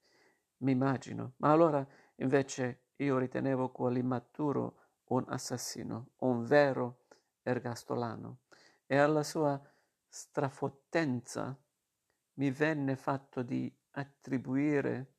m'immagino. 0.58 1.34
Ma 1.38 1.50
allora, 1.50 1.86
invece, 2.16 2.86
io 2.96 3.18
ritenevo 3.18 3.70
quell'immaturo 3.70 4.76
un 5.06 5.24
assassino, 5.28 6.10
un 6.18 6.44
vero 6.44 7.04
ergastolano, 7.42 8.38
e 8.86 8.96
alla 8.96 9.22
sua 9.22 9.60
strafottenza 10.14 11.58
mi 12.34 12.50
venne 12.50 12.96
fatto 12.96 13.42
di 13.42 13.74
attribuire 13.92 15.14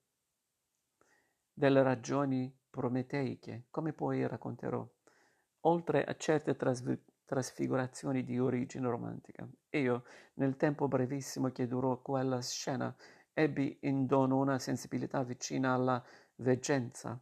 delle 1.52 1.82
ragioni 1.82 2.56
prometeiche, 2.70 3.66
come 3.72 3.94
poi 3.94 4.28
racconterò, 4.28 4.88
oltre 5.62 6.04
a 6.04 6.16
certe 6.16 6.56
trasv- 6.56 7.02
trasfigurazioni 7.26 8.24
di 8.24 8.38
origine 8.38 8.88
romantica. 8.88 9.50
Io, 9.72 10.04
nel 10.36 10.58
tempo 10.58 10.88
brevissimo 10.88 11.50
che 11.50 11.66
durò 11.66 12.00
quella 12.00 12.40
scena, 12.44 12.96
ebbi 13.34 13.80
in 13.82 14.06
dono 14.06 14.38
una 14.38 14.60
sensibilità 14.60 15.24
vicina 15.24 15.74
alla 15.74 16.04
veggenza, 16.36 17.20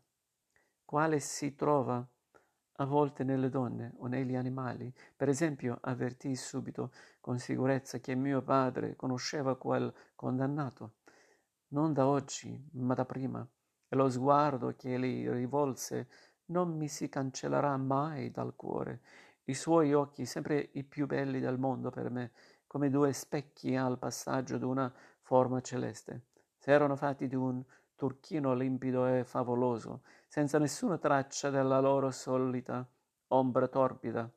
quale 0.83 1.21
si 1.21 1.55
trova 1.55 2.05
a 2.81 2.85
volte 2.85 3.23
nelle 3.23 3.49
donne 3.49 3.93
o 3.97 4.07
negli 4.07 4.35
animali. 4.35 4.91
Per 5.15 5.29
esempio, 5.29 5.77
avvertii 5.81 6.35
subito 6.35 6.91
con 7.19 7.37
sicurezza 7.37 7.99
che 7.99 8.15
mio 8.15 8.41
padre 8.41 8.95
conosceva 8.95 9.55
quel 9.55 9.93
condannato, 10.15 10.95
non 11.69 11.93
da 11.93 12.07
oggi, 12.07 12.69
ma 12.73 12.95
da 12.95 13.05
prima, 13.05 13.47
e 13.87 13.95
lo 13.95 14.09
sguardo 14.09 14.73
che 14.75 14.99
gli 14.99 15.29
rivolse 15.29 16.09
non 16.45 16.75
mi 16.75 16.87
si 16.87 17.07
cancellerà 17.07 17.77
mai 17.77 18.31
dal 18.31 18.55
cuore. 18.55 19.01
I 19.45 19.53
suoi 19.53 19.93
occhi, 19.93 20.25
sempre 20.25 20.69
i 20.73 20.83
più 20.83 21.05
belli 21.05 21.39
del 21.39 21.59
mondo 21.59 21.91
per 21.91 22.09
me, 22.09 22.31
come 22.65 22.89
due 22.89 23.13
specchi 23.13 23.75
al 23.75 23.99
passaggio 23.99 24.57
d'una 24.57 24.91
forma 25.21 25.61
celeste, 25.61 26.25
se 26.57 26.71
erano 26.71 26.95
fatti 26.95 27.27
di 27.27 27.35
un 27.35 27.63
turchino 28.01 28.55
limpido 28.55 29.05
e 29.05 29.23
favoloso, 29.23 30.01
senza 30.27 30.57
nessuna 30.57 30.97
traccia 30.97 31.51
della 31.51 31.79
loro 31.79 32.09
solita 32.09 32.83
ombra 33.27 33.67
torbida, 33.67 34.27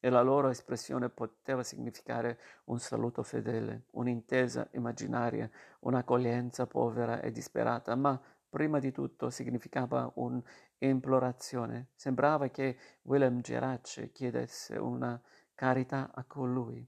e 0.00 0.10
la 0.10 0.22
loro 0.22 0.48
espressione 0.48 1.08
poteva 1.08 1.62
significare 1.62 2.40
un 2.64 2.80
saluto 2.80 3.22
fedele, 3.22 3.84
un'intesa 3.92 4.70
immaginaria, 4.72 5.48
un'accoglienza 5.82 6.66
povera 6.66 7.20
e 7.20 7.30
disperata, 7.30 7.94
ma 7.94 8.20
prima 8.50 8.80
di 8.80 8.90
tutto 8.90 9.30
significava 9.30 10.10
un'implorazione. 10.16 11.90
Sembrava 11.94 12.48
che 12.48 12.76
Willem 13.02 13.40
Gerace 13.40 14.10
chiedesse 14.10 14.78
una 14.78 15.20
carità 15.54 16.10
a 16.12 16.24
colui. 16.24 16.84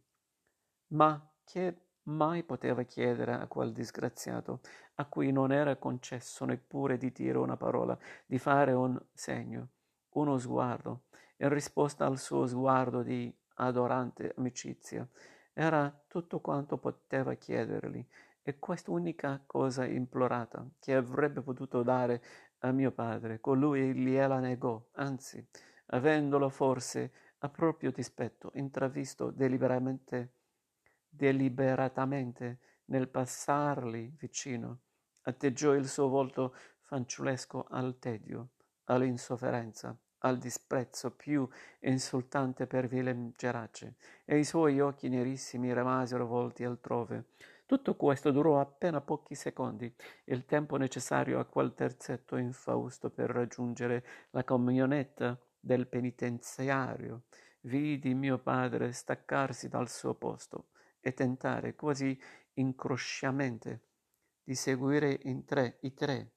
Ma 0.89 1.33
che 1.45 1.88
mai 2.09 2.43
poteva 2.43 2.83
chiedere 2.83 3.33
a 3.35 3.47
quel 3.47 3.73
disgraziato, 3.73 4.61
a 4.97 5.07
cui 5.07 5.33
non 5.33 5.53
era 5.53 5.77
concesso 5.77 6.45
neppure 6.45 6.97
di 6.97 7.13
dire 7.13 7.39
una 7.39 7.57
parola, 7.57 7.97
di 8.27 8.39
fare 8.39 8.73
un 8.73 9.01
segno, 9.13 9.69
uno 10.11 10.39
sguardo, 10.39 11.05
in 11.39 11.49
risposta 11.49 12.07
al 12.07 12.19
suo 12.19 12.47
sguardo 12.47 13.03
di 13.03 13.33
adorante 13.57 14.35
amicizia. 14.37 15.07
Era 15.53 15.93
tutto 16.07 16.41
quanto 16.41 16.79
poteva 16.79 17.35
chiedergli, 17.35 18.05
e 18.49 18.59
quest'unica 18.59 19.43
cosa 19.45 19.85
implorata 19.85 20.67
che 20.79 20.95
avrebbe 20.95 21.43
potuto 21.43 21.83
dare 21.83 22.23
a 22.61 22.73
mio 22.73 22.93
padre, 22.93 23.41
colui 23.41 23.93
gliela 23.93 24.39
negò, 24.39 24.83
anzi, 24.93 25.47
avendolo 25.89 26.49
forse 26.49 27.13
a 27.41 27.51
proprio 27.51 27.93
dispetto 27.93 28.51
intravisto 28.55 29.31
deliberatamente 29.31 30.38
deliberatamente 31.19 32.61
nel 32.87 33.09
passarli 33.09 34.15
vicino, 34.19 34.83
atteggiò 35.23 35.75
il 35.75 35.89
suo 35.89 36.09
volto 36.09 36.55
fanciullesco 36.83 37.67
al 37.69 37.99
tedio, 37.99 38.51
all'insofferenza, 38.85 39.95
al 40.19 40.39
disprezzo 40.39 41.11
più 41.11 41.47
insultante 41.81 42.69
per 42.69 42.89
Willem 42.91 43.33
Gerace, 43.37 43.97
e 44.25 44.39
i 44.39 44.45
suoi 44.45 44.79
occhi 44.79 45.09
nerissimi 45.09 45.75
rimasero 45.75 46.25
volti 46.25 46.63
altrove. 46.65 47.31
Tutto 47.67 47.97
questo 47.97 48.31
durò 48.31 48.61
appena 48.61 49.01
pochi 49.01 49.35
secondi, 49.35 49.93
il 50.27 50.47
tempo 50.47 50.77
necessario 50.77 51.41
a 51.41 51.45
quel 51.45 51.75
terzetto 51.75 52.37
infausto 52.37 53.11
per 53.11 53.29
raggiungere 53.31 54.05
la 54.31 54.45
camionetta 54.45 55.37
del 55.59 55.89
penitenziario. 55.89 57.25
Vidi 57.63 58.15
mio 58.15 58.39
padre 58.39 58.93
staccarsi 58.93 59.69
dal 59.69 59.89
suo 59.89 60.15
posto 60.15 60.69
e 61.09 61.15
tentare 61.15 61.75
quasi 61.75 62.19
incrociamente 62.55 63.83
di 64.43 64.55
seguire 64.55 65.19
in 65.23 65.45
tre, 65.45 65.79
i 65.83 65.95
tre 65.95 66.33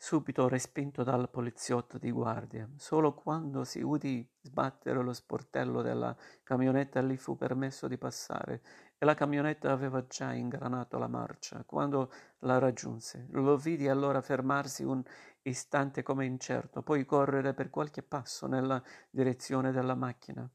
subito 0.00 0.46
respinto 0.48 1.02
dal 1.02 1.28
poliziotto 1.28 1.98
di 1.98 2.10
guardia. 2.12 2.66
Solo 2.76 3.14
quando 3.14 3.64
si 3.64 3.80
udì 3.82 4.26
sbattere 4.40 5.02
lo 5.02 5.12
sportello 5.12 5.82
della 5.82 6.16
camionetta 6.44 7.02
gli 7.02 7.16
fu 7.16 7.36
permesso 7.36 7.88
di 7.88 7.98
passare 7.98 8.62
e 8.96 9.04
la 9.04 9.14
camionetta 9.14 9.72
aveva 9.72 10.06
già 10.06 10.32
ingranato 10.32 10.98
la 10.98 11.08
marcia. 11.08 11.64
Quando 11.64 12.12
la 12.38 12.58
raggiunse, 12.58 13.26
lo 13.32 13.56
vidi 13.56 13.88
allora 13.88 14.22
fermarsi 14.22 14.84
un 14.84 15.02
istante 15.42 16.02
come 16.02 16.26
incerto, 16.26 16.82
poi 16.82 17.04
correre 17.04 17.52
per 17.52 17.68
qualche 17.68 18.02
passo 18.02 18.46
nella 18.46 18.82
direzione 19.10 19.72
della 19.72 19.94
macchina, 19.94 20.48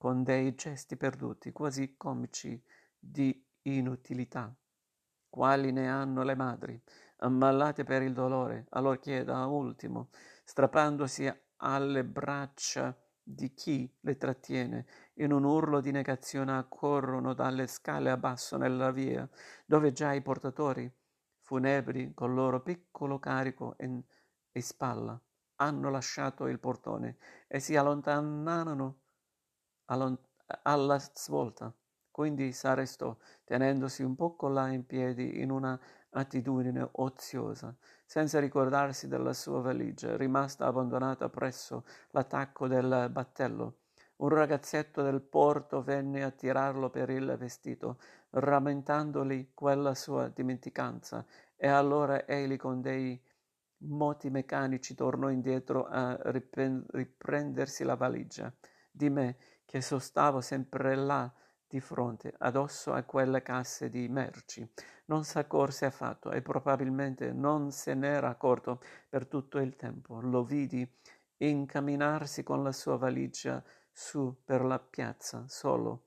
con 0.00 0.22
dei 0.22 0.54
gesti 0.54 0.96
perduti, 0.96 1.52
quasi 1.52 1.94
comici 1.98 2.58
di 2.98 3.46
inutilità, 3.64 4.50
quali 5.28 5.72
ne 5.72 5.90
hanno 5.90 6.22
le 6.22 6.34
madri? 6.34 6.82
Ammalate 7.18 7.84
per 7.84 8.00
il 8.00 8.14
dolore, 8.14 8.64
allorché 8.70 9.24
da 9.24 9.44
ultimo, 9.44 10.08
strappandosi 10.42 11.30
alle 11.58 12.02
braccia 12.02 12.98
di 13.22 13.52
chi 13.52 13.94
le 14.00 14.16
trattiene, 14.16 14.86
in 15.16 15.32
un 15.32 15.44
urlo 15.44 15.82
di 15.82 15.90
negazione 15.90 16.56
accorrono 16.56 17.34
dalle 17.34 17.66
scale 17.66 18.08
a 18.10 18.16
basso 18.16 18.56
nella 18.56 18.90
via, 18.92 19.28
dove 19.66 19.92
già 19.92 20.14
i 20.14 20.22
portatori, 20.22 20.90
funebri 21.40 22.14
col 22.14 22.32
loro 22.32 22.62
piccolo 22.62 23.18
carico 23.18 23.76
in, 23.80 24.02
in 24.52 24.62
spalla, 24.62 25.20
hanno 25.56 25.90
lasciato 25.90 26.46
il 26.46 26.58
portone 26.58 27.18
e 27.46 27.60
si 27.60 27.76
allontanano 27.76 28.70
allont- 28.72 28.99
alla 30.62 30.98
svolta. 30.98 31.74
Quindi 32.10 32.52
s'arrestò, 32.52 33.16
tenendosi 33.44 34.02
un 34.02 34.14
poco 34.14 34.48
là 34.48 34.68
in 34.68 34.84
piedi 34.84 35.40
in 35.40 35.50
una 35.50 35.80
attitudine 36.10 36.88
oziosa, 36.92 37.74
senza 38.04 38.40
ricordarsi 38.40 39.06
della 39.06 39.32
sua 39.32 39.60
valigia, 39.60 40.16
rimasta 40.16 40.66
abbandonata 40.66 41.28
presso 41.28 41.84
l'attacco 42.10 42.66
del 42.66 43.08
battello. 43.10 43.76
Un 44.16 44.28
ragazzetto 44.28 45.02
del 45.02 45.22
porto 45.22 45.82
venne 45.82 46.24
a 46.24 46.30
tirarlo 46.30 46.90
per 46.90 47.08
il 47.10 47.36
vestito, 47.38 47.98
rammentandogli 48.30 49.52
quella 49.54 49.94
sua 49.94 50.28
dimenticanza, 50.28 51.24
e 51.56 51.68
allora 51.68 52.26
egli 52.26 52.56
con 52.56 52.82
dei 52.82 53.18
moti 53.82 54.28
meccanici 54.28 54.94
tornò 54.94 55.30
indietro 55.30 55.86
a 55.86 56.18
riprendersi 56.22 57.84
la 57.84 57.94
valigia. 57.94 58.52
Di 58.90 59.08
me, 59.08 59.36
che 59.70 59.80
sostavo 59.80 60.40
sempre 60.40 60.96
là 60.96 61.32
di 61.64 61.78
fronte, 61.78 62.34
addosso 62.38 62.92
a 62.92 63.04
quelle 63.04 63.40
casse 63.40 63.88
di 63.88 64.08
merci. 64.08 64.68
Non 65.04 65.22
s'accorse 65.22 65.84
affatto 65.84 66.32
e 66.32 66.42
probabilmente 66.42 67.30
non 67.30 67.70
se 67.70 67.94
n'era 67.94 68.30
accorto 68.30 68.82
per 69.08 69.28
tutto 69.28 69.58
il 69.58 69.76
tempo. 69.76 70.18
Lo 70.18 70.42
vidi 70.42 70.84
incamminarsi 71.36 72.42
con 72.42 72.64
la 72.64 72.72
sua 72.72 72.96
valigia 72.96 73.62
su 73.92 74.42
per 74.44 74.64
la 74.64 74.80
piazza, 74.80 75.44
solo, 75.46 76.06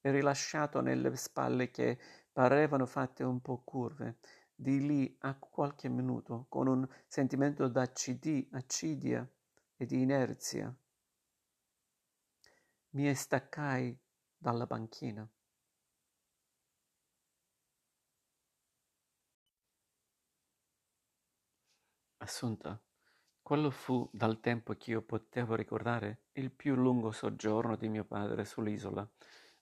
e 0.00 0.10
rilasciato 0.10 0.80
nelle 0.80 1.14
spalle 1.14 1.70
che 1.70 1.98
parevano 2.32 2.86
fatte 2.86 3.24
un 3.24 3.42
po' 3.42 3.62
curve, 3.62 4.20
di 4.54 4.86
lì 4.86 5.16
a 5.20 5.34
qualche 5.34 5.90
minuto, 5.90 6.46
con 6.48 6.66
un 6.66 6.88
sentimento 7.06 7.68
d'accidia 7.68 9.28
e 9.76 9.84
di 9.84 10.00
inerzia. 10.00 10.74
Mi 12.94 13.14
staccai 13.14 13.98
dalla 14.36 14.66
banchina. 14.66 15.26
Assunta, 22.18 22.78
quello 23.40 23.70
fu, 23.70 24.06
dal 24.12 24.40
tempo 24.40 24.74
che 24.74 24.90
io 24.90 25.00
potevo 25.00 25.54
ricordare, 25.54 26.24
il 26.32 26.50
più 26.50 26.74
lungo 26.74 27.12
soggiorno 27.12 27.76
di 27.76 27.88
mio 27.88 28.04
padre 28.04 28.44
sull'isola. 28.44 29.10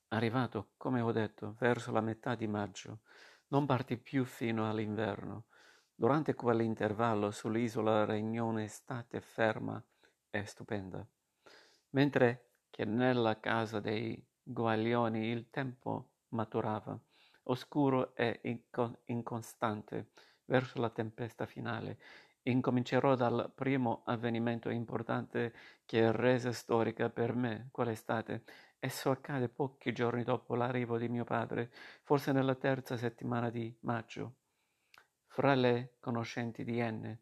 Arrivato, 0.08 0.72
come 0.76 1.00
ho 1.00 1.12
detto, 1.12 1.54
verso 1.60 1.92
la 1.92 2.00
metà 2.00 2.34
di 2.34 2.48
maggio, 2.48 3.02
non 3.48 3.64
partì 3.64 3.96
più 3.96 4.24
fino 4.24 4.68
all'inverno. 4.68 5.46
Durante 5.94 6.34
quell'intervallo 6.34 7.30
sull'isola 7.30 8.04
regnò 8.04 8.46
un'estate 8.46 9.20
ferma 9.20 9.80
e 10.30 10.44
stupenda, 10.46 11.06
mentre 11.90 12.49
che 12.80 12.86
nella 12.86 13.38
casa 13.40 13.78
dei 13.78 14.26
Guaglioni 14.42 15.26
il 15.26 15.50
tempo 15.50 16.12
maturava, 16.28 16.98
oscuro 17.42 18.16
e 18.16 18.40
incostante, 19.04 20.12
verso 20.46 20.80
la 20.80 20.88
tempesta 20.88 21.44
finale. 21.44 21.98
Incomincerò 22.44 23.16
dal 23.16 23.52
primo 23.54 24.00
avvenimento 24.06 24.70
importante 24.70 25.52
che 25.84 26.10
rese 26.10 26.52
storica 26.52 27.10
per 27.10 27.34
me 27.34 27.68
quell'estate. 27.70 28.44
Esso 28.78 29.10
accade 29.10 29.50
pochi 29.50 29.92
giorni 29.92 30.24
dopo 30.24 30.54
l'arrivo 30.54 30.96
di 30.96 31.10
mio 31.10 31.24
padre, 31.24 31.70
forse 32.02 32.32
nella 32.32 32.54
terza 32.54 32.96
settimana 32.96 33.50
di 33.50 33.76
maggio. 33.80 34.36
Fra 35.26 35.52
le 35.52 35.96
conoscenti 36.00 36.64
di 36.64 36.80
N 36.80 37.14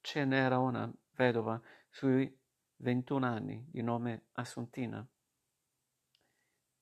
ce 0.00 0.24
n'era 0.24 0.56
una 0.56 0.90
vedova 1.10 1.60
sui 1.90 2.34
ventuno 2.84 3.24
anni, 3.24 3.64
di 3.70 3.80
nome 3.80 4.26
Assuntina. 4.32 5.04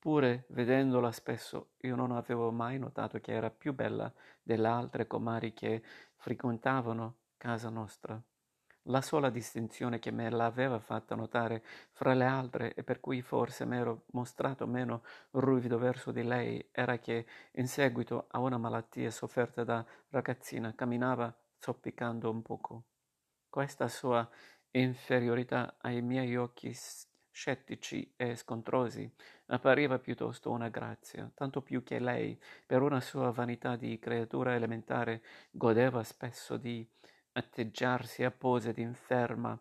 Pure 0.00 0.46
vedendola 0.48 1.12
spesso 1.12 1.74
io 1.82 1.94
non 1.94 2.10
avevo 2.10 2.50
mai 2.50 2.76
notato 2.76 3.20
che 3.20 3.30
era 3.30 3.50
più 3.50 3.72
bella 3.72 4.12
delle 4.42 4.66
altre 4.66 5.06
comari 5.06 5.52
che 5.54 5.80
frequentavano 6.16 7.18
casa 7.36 7.68
nostra. 7.68 8.20
La 8.86 9.00
sola 9.00 9.30
distinzione 9.30 10.00
che 10.00 10.10
me 10.10 10.28
l'aveva 10.28 10.80
fatta 10.80 11.14
notare 11.14 11.62
fra 11.92 12.14
le 12.14 12.24
altre 12.24 12.74
e 12.74 12.82
per 12.82 12.98
cui 12.98 13.22
forse 13.22 13.64
m'ero 13.64 14.06
mostrato 14.06 14.66
meno 14.66 15.04
ruvido 15.30 15.78
verso 15.78 16.10
di 16.10 16.24
lei 16.24 16.68
era 16.72 16.98
che 16.98 17.26
in 17.52 17.68
seguito 17.68 18.26
a 18.30 18.40
una 18.40 18.58
malattia 18.58 19.12
sofferta 19.12 19.62
da 19.62 19.86
ragazzina 20.08 20.74
camminava 20.74 21.32
zoppicando 21.58 22.28
un 22.28 22.42
poco. 22.42 22.86
Questa 23.48 23.86
sua 23.86 24.28
inferiorità 24.80 25.76
ai 25.80 26.00
miei 26.02 26.36
occhi 26.36 26.74
scettici 27.30 28.12
e 28.16 28.36
scontrosi, 28.36 29.10
appariva 29.46 29.98
piuttosto 29.98 30.50
una 30.50 30.68
grazia, 30.68 31.30
tanto 31.34 31.62
più 31.62 31.82
che 31.82 31.98
lei, 31.98 32.38
per 32.66 32.82
una 32.82 33.00
sua 33.00 33.30
vanità 33.30 33.76
di 33.76 33.98
creatura 33.98 34.54
elementare, 34.54 35.22
godeva 35.50 36.02
spesso 36.02 36.56
di 36.56 36.86
atteggiarsi 37.32 38.22
a 38.22 38.30
pose 38.30 38.72
d'inferma, 38.72 39.58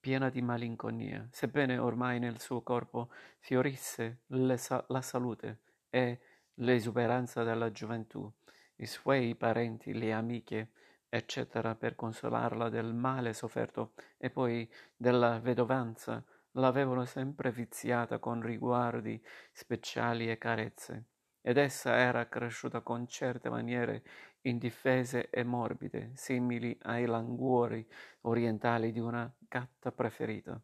piena 0.00 0.30
di 0.30 0.40
malinconia, 0.40 1.28
sebbene 1.30 1.78
ormai 1.78 2.18
nel 2.18 2.38
suo 2.40 2.62
corpo 2.62 3.10
fiorisse 3.38 4.22
sa- 4.56 4.84
la 4.88 5.02
salute 5.02 5.60
e 5.90 6.20
l'esuberanza 6.54 7.42
della 7.42 7.70
gioventù. 7.70 8.30
I 8.76 8.86
suoi 8.86 9.34
parenti, 9.34 9.92
le 9.92 10.12
amiche, 10.12 10.70
eccetera, 11.08 11.74
per 11.74 11.94
consolarla 11.94 12.68
del 12.68 12.94
male 12.94 13.32
sofferto 13.32 13.92
e 14.16 14.30
poi 14.30 14.68
della 14.96 15.38
vedovanza, 15.40 16.22
l'avevano 16.52 17.04
sempre 17.04 17.50
viziata 17.52 18.18
con 18.18 18.40
riguardi 18.40 19.22
speciali 19.52 20.30
e 20.30 20.38
carezze, 20.38 21.04
ed 21.40 21.58
essa 21.58 21.96
era 21.96 22.28
cresciuta 22.28 22.80
con 22.80 23.06
certe 23.06 23.48
maniere 23.48 24.02
indifese 24.42 25.28
e 25.30 25.44
morbide, 25.44 26.12
simili 26.14 26.76
ai 26.82 27.06
languori 27.06 27.86
orientali 28.22 28.92
di 28.92 29.00
una 29.00 29.32
gatta 29.38 29.92
preferita. 29.92 30.60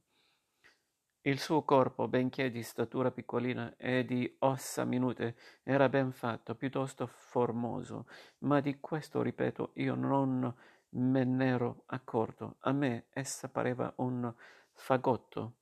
Il 1.25 1.39
suo 1.39 1.63
corpo, 1.63 2.09
benché 2.09 2.51
di 2.51 2.65
statura 2.65 3.13
piccolina 3.13 3.77
e 3.77 4.05
di 4.05 4.35
ossa 4.41 4.85
minute, 4.85 5.37
era 5.63 5.89
ben 5.89 6.11
fatto, 6.11 6.57
piuttosto 6.57 7.07
formoso, 7.07 8.09
ma 8.39 8.59
di 8.59 8.81
questo, 8.81 9.23
ripeto, 9.23 9.71
io 9.75 9.95
non 9.95 10.53
me 10.89 11.25
n'ero 11.25 11.85
accorto. 11.87 12.57
A 12.63 12.73
me 12.73 13.07
essa 13.11 13.49
pareva 13.49 13.93
un 13.99 14.35
fagotto 14.73 15.59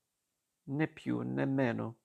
né 0.69 0.89
più 0.89 1.21
né 1.21 1.45
meno 1.45 1.99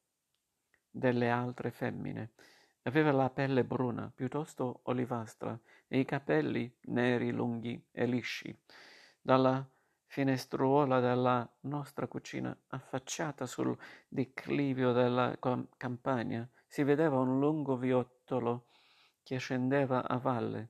delle 0.89 1.29
altre 1.29 1.71
femmine. 1.71 2.33
Aveva 2.81 3.13
la 3.13 3.29
pelle 3.29 3.63
bruna, 3.63 4.11
piuttosto 4.13 4.81
olivastra, 4.83 5.57
e 5.87 5.99
i 5.99 6.03
capelli 6.03 6.77
neri 6.87 7.31
lunghi 7.31 7.87
e 7.89 8.05
lisci. 8.05 8.53
Dalla 9.21 9.65
finestruola 10.15 11.01
della 11.01 11.45
nostra 11.63 12.07
cucina, 12.07 12.57
affacciata 12.67 13.45
sul 13.45 13.77
declivio 14.07 14.93
della 14.93 15.37
campagna, 15.75 16.49
si 16.65 16.83
vedeva 16.83 17.19
un 17.19 17.37
lungo 17.37 17.75
viottolo 17.75 18.67
che 19.23 19.35
scendeva 19.39 20.07
a 20.07 20.17
valle, 20.17 20.69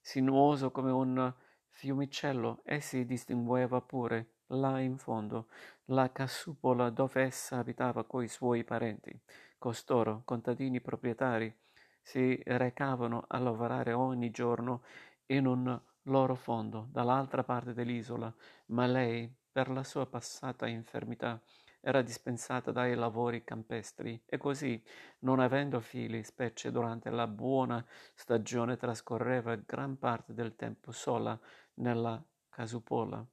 sinuoso 0.00 0.70
come 0.70 0.90
un 0.90 1.30
fiumicello, 1.68 2.62
e 2.64 2.80
si 2.80 3.04
distingueva 3.04 3.82
pure 3.82 4.36
là 4.46 4.80
in 4.80 4.96
fondo 4.96 5.48
la 5.88 6.10
casupola 6.10 6.88
dove 6.88 7.20
essa 7.20 7.58
abitava 7.58 8.04
coi 8.04 8.28
suoi 8.28 8.64
parenti. 8.64 9.14
Costoro, 9.58 10.22
contadini 10.24 10.80
proprietari, 10.80 11.54
si 12.00 12.40
recavano 12.46 13.24
a 13.28 13.38
lavorare 13.40 13.92
ogni 13.92 14.30
giorno 14.30 14.84
in 15.26 15.44
un 15.44 15.78
loro 16.10 16.34
fondo, 16.34 16.88
dall'altra 16.90 17.42
parte 17.44 17.72
dell'isola, 17.72 18.32
ma 18.66 18.86
lei, 18.86 19.32
per 19.50 19.70
la 19.70 19.82
sua 19.82 20.06
passata 20.06 20.66
infermità, 20.66 21.40
era 21.80 22.02
dispensata 22.02 22.72
dai 22.72 22.94
lavori 22.94 23.42
campestri 23.42 24.22
e 24.26 24.36
così, 24.36 24.82
non 25.20 25.40
avendo 25.40 25.80
figli, 25.80 26.22
specie 26.22 26.70
durante 26.70 27.08
la 27.08 27.26
buona 27.26 27.84
stagione, 28.14 28.76
trascorreva 28.76 29.56
gran 29.56 29.98
parte 29.98 30.34
del 30.34 30.56
tempo 30.56 30.92
sola 30.92 31.38
nella 31.74 32.22
casupola. 32.50 33.26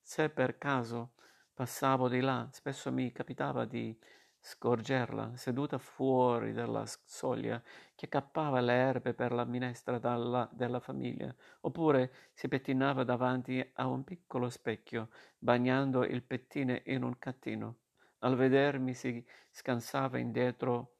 Se 0.00 0.28
per 0.28 0.58
caso 0.58 1.14
passavo 1.52 2.08
di 2.08 2.20
là, 2.20 2.48
spesso 2.52 2.92
mi 2.92 3.10
capitava 3.10 3.64
di 3.64 3.98
scorgerla 4.44 5.36
seduta 5.36 5.78
fuori 5.78 6.52
dalla 6.52 6.84
soglia 7.04 7.62
che 7.94 8.08
cappava 8.08 8.60
le 8.60 8.72
erbe 8.72 9.14
per 9.14 9.30
la 9.30 9.44
minestra 9.44 9.98
dalla, 9.98 10.48
della 10.52 10.80
famiglia, 10.80 11.32
oppure 11.60 12.12
si 12.34 12.48
pettinava 12.48 13.04
davanti 13.04 13.64
a 13.74 13.86
un 13.86 14.02
piccolo 14.02 14.50
specchio, 14.50 15.10
bagnando 15.38 16.04
il 16.04 16.22
pettine 16.24 16.82
in 16.86 17.04
un 17.04 17.16
cattino. 17.18 17.76
Al 18.18 18.34
vedermi 18.34 18.94
si 18.94 19.24
scansava 19.48 20.18
indietro 20.18 20.96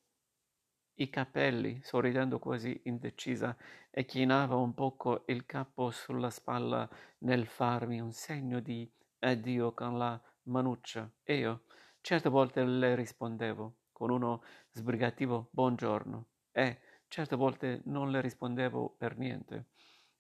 i 0.94 1.10
capelli, 1.10 1.80
sorridendo 1.82 2.38
quasi 2.38 2.82
indecisa, 2.84 3.56
e 3.90 4.04
chinava 4.04 4.54
un 4.54 4.74
poco 4.74 5.24
il 5.26 5.44
capo 5.46 5.90
sulla 5.90 6.30
spalla 6.30 6.88
nel 7.18 7.46
farmi 7.46 8.00
un 8.00 8.12
segno 8.12 8.60
di 8.60 8.88
addio 9.18 9.72
con 9.74 9.98
la 9.98 10.20
manuccia. 10.44 11.10
E 11.24 11.36
io, 11.36 11.64
Certe 12.04 12.28
volte 12.28 12.64
le 12.64 12.96
rispondevo 12.96 13.76
con 13.92 14.10
uno 14.10 14.42
sbrigativo 14.72 15.46
buongiorno 15.52 16.26
e 16.50 16.80
certe 17.06 17.36
volte 17.36 17.80
non 17.84 18.10
le 18.10 18.20
rispondevo 18.20 18.96
per 18.98 19.16
niente. 19.16 19.66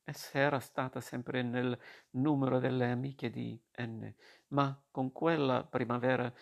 Essa 0.04 0.38
era 0.38 0.60
stata 0.60 1.00
sempre 1.00 1.42
nel 1.42 1.76
numero 2.10 2.60
delle 2.60 2.88
amiche 2.88 3.30
di 3.30 3.60
N, 3.80 4.14
ma 4.50 4.80
con 4.92 5.10
quella 5.10 5.64
primavera 5.64 6.32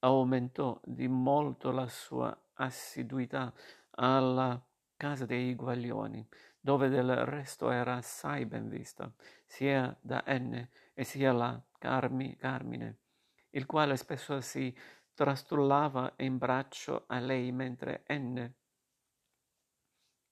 aumentò 0.00 0.80
di 0.82 1.06
molto 1.06 1.70
la 1.70 1.86
sua 1.86 2.36
assiduità 2.54 3.54
alla 3.90 4.60
casa 4.96 5.26
dei 5.26 5.54
Guaglioni, 5.54 6.26
dove 6.58 6.88
del 6.88 7.24
resto 7.24 7.70
era 7.70 7.94
assai 7.94 8.46
ben 8.46 8.68
vista, 8.68 9.14
sia 9.46 9.96
da 10.00 10.24
N 10.26 10.68
e 10.92 11.04
sia 11.04 11.32
la 11.32 11.62
Carmi, 11.78 12.34
Carmine 12.34 13.01
il 13.52 13.66
quale 13.66 13.96
spesso 13.96 14.40
si 14.40 14.74
trastullava 15.14 16.14
in 16.18 16.38
braccio 16.38 17.04
a 17.06 17.18
lei 17.18 17.52
mentre 17.52 18.04
N 18.08 18.52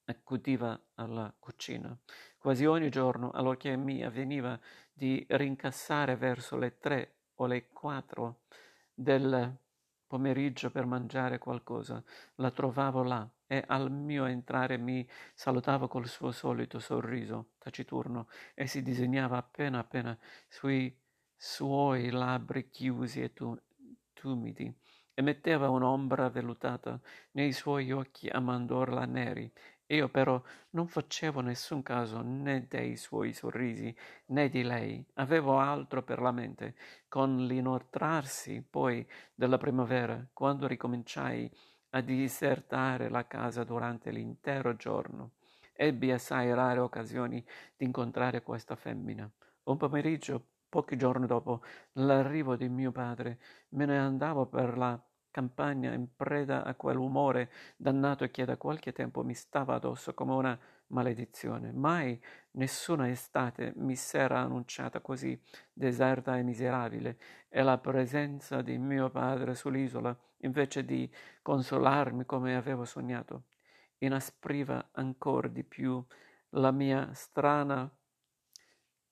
accudiva 0.05 0.79
alla 0.95 1.33
cucina. 1.39 1.97
Quasi 2.37 2.65
ogni 2.65 2.89
giorno, 2.89 3.31
allorché 3.31 3.75
mi 3.75 4.03
avveniva 4.03 4.59
di 4.91 5.25
rincassare 5.29 6.15
verso 6.15 6.57
le 6.57 6.77
tre 6.79 7.15
o 7.35 7.45
le 7.45 7.69
quattro 7.69 8.41
del 8.93 9.57
pomeriggio 10.05 10.69
per 10.69 10.85
mangiare 10.85 11.37
qualcosa, 11.37 12.03
la 12.35 12.51
trovavo 12.51 13.03
là 13.03 13.29
e 13.47 13.63
al 13.67 13.91
mio 13.91 14.25
entrare 14.25 14.77
mi 14.77 15.07
salutava 15.33 15.87
col 15.87 16.07
suo 16.07 16.31
solito 16.31 16.79
sorriso 16.79 17.51
taciturno 17.57 18.27
e 18.53 18.67
si 18.67 18.81
disegnava 18.81 19.37
appena 19.37 19.79
appena 19.79 20.17
sui 20.47 21.00
suoi 21.43 22.11
labbri 22.11 22.69
chiusi 22.69 23.23
e 23.23 23.33
tu- 23.33 23.59
tumidi, 24.13 24.71
e 25.11 25.21
metteva 25.23 25.69
un'ombra 25.69 26.29
vellutata 26.29 26.99
nei 27.31 27.51
suoi 27.51 27.91
occhi 27.91 28.27
a 28.29 28.39
mandorla 28.39 29.05
neri. 29.05 29.51
Io 29.87 30.07
però 30.09 30.39
non 30.71 30.87
facevo 30.87 31.41
nessun 31.41 31.81
caso 31.81 32.21
né 32.21 32.67
dei 32.69 32.95
suoi 32.95 33.33
sorrisi 33.33 33.93
né 34.27 34.49
di 34.49 34.61
lei. 34.61 35.03
Avevo 35.15 35.57
altro 35.57 36.03
per 36.03 36.21
la 36.21 36.31
mente. 36.31 36.75
Con 37.07 37.47
l'inoltrarsi 37.47 38.61
poi 38.61 39.03
della 39.33 39.57
primavera, 39.57 40.23
quando 40.31 40.67
ricominciai 40.67 41.51
a 41.89 42.01
disertare 42.01 43.09
la 43.09 43.25
casa 43.25 43.63
durante 43.63 44.11
l'intero 44.11 44.75
giorno, 44.75 45.31
ebbi 45.73 46.11
assai 46.11 46.53
rare 46.53 46.79
occasioni 46.79 47.43
di 47.75 47.85
incontrare 47.85 48.43
questa 48.43 48.75
femmina. 48.75 49.27
Un 49.63 49.77
pomeriggio 49.77 50.50
Pochi 50.71 50.95
giorni 50.95 51.27
dopo 51.27 51.61
l'arrivo 51.95 52.55
di 52.55 52.69
mio 52.69 52.93
padre, 52.93 53.39
me 53.71 53.85
ne 53.85 53.99
andavo 53.99 54.45
per 54.45 54.77
la 54.77 54.97
campagna 55.29 55.91
in 55.91 56.15
preda 56.15 56.63
a 56.63 56.75
quell'umore 56.75 57.51
dannato 57.75 58.25
che 58.27 58.45
da 58.45 58.55
qualche 58.55 58.93
tempo 58.93 59.21
mi 59.21 59.33
stava 59.33 59.75
addosso 59.75 60.13
come 60.13 60.31
una 60.31 60.57
maledizione. 60.87 61.73
Mai 61.73 62.17
nessuna 62.51 63.09
estate 63.09 63.73
mi 63.75 63.97
s'era 63.97 64.39
annunciata 64.39 65.01
così 65.01 65.37
deserta 65.73 66.37
e 66.37 66.43
miserabile, 66.43 67.17
e 67.49 67.61
la 67.63 67.77
presenza 67.77 68.61
di 68.61 68.77
mio 68.77 69.09
padre 69.09 69.55
sull'isola, 69.55 70.17
invece 70.37 70.85
di 70.85 71.13
consolarmi 71.41 72.23
come 72.23 72.55
avevo 72.55 72.85
sognato, 72.85 73.47
inaspriva 73.97 74.91
ancor 74.93 75.49
di 75.49 75.65
più 75.65 76.01
la 76.51 76.71
mia 76.71 77.09
strana 77.11 77.93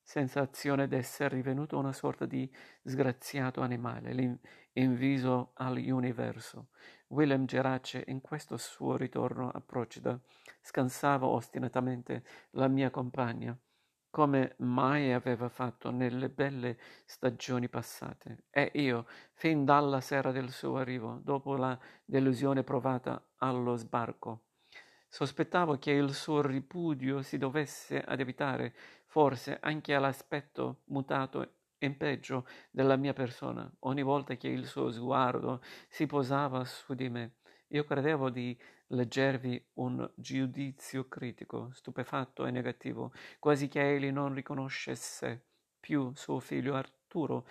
sensazione 0.10 0.88
d'essere 0.88 1.36
rivenuto 1.36 1.78
una 1.78 1.94
sorta 1.94 2.26
di 2.26 2.52
sgraziato 2.82 3.62
animale, 3.62 4.40
inviso 4.74 5.52
all'universo. 5.54 6.70
Willem 7.10 7.46
Gerace, 7.46 8.06
in 8.08 8.20
questo 8.20 8.58
suo 8.58 8.98
ritorno 8.98 9.52
a 9.52 9.62
Procida, 9.62 10.20
scansava 10.62 11.28
ostinatamente 11.28 12.24
la 12.54 12.68
mia 12.68 12.90
compagna, 12.90 13.56
come 14.10 14.56
mai 14.58 15.14
aveva 15.14 15.48
fatto 15.48 15.92
nelle 15.92 16.30
belle 16.30 16.80
stagioni 17.06 17.70
passate, 17.70 18.46
e 18.50 18.72
io, 18.74 19.06
fin 19.34 19.64
dalla 19.64 20.02
sera 20.02 20.32
del 20.32 20.50
suo 20.50 20.78
arrivo, 20.78 21.20
dopo 21.22 21.56
la 21.56 21.78
delusione 22.04 22.64
provata 22.64 23.24
allo 23.38 23.76
sbarco, 23.76 24.46
sospettavo 25.08 25.78
che 25.78 25.92
il 25.92 26.14
suo 26.14 26.42
ripudio 26.42 27.22
si 27.24 27.38
dovesse 27.38 28.00
addebitare 28.00 28.74
forse 29.10 29.58
anche 29.60 29.96
all'aspetto 29.96 30.82
mutato 30.86 31.54
in 31.80 31.98
peggio 31.98 32.46
della 32.70 32.96
mia 32.96 33.14
persona, 33.14 33.70
ogni 33.80 34.04
volta 34.04 34.36
che 34.36 34.48
il 34.48 34.66
suo 34.66 34.92
sguardo 34.92 35.62
si 35.88 36.06
posava 36.06 36.64
su 36.64 36.94
di 36.94 37.10
me. 37.10 37.38
Io 37.70 37.84
credevo 37.86 38.30
di 38.30 38.58
leggervi 38.88 39.70
un 39.74 40.10
giudizio 40.16 41.08
critico, 41.08 41.72
stupefatto 41.74 42.46
e 42.46 42.52
negativo, 42.52 43.12
quasi 43.40 43.68
che 43.68 43.96
egli 43.96 44.12
non 44.12 44.34
riconoscesse 44.34 45.46
più 45.80 46.12
suo 46.16 46.40
figlio 46.40 46.76
Arturo 46.76 47.48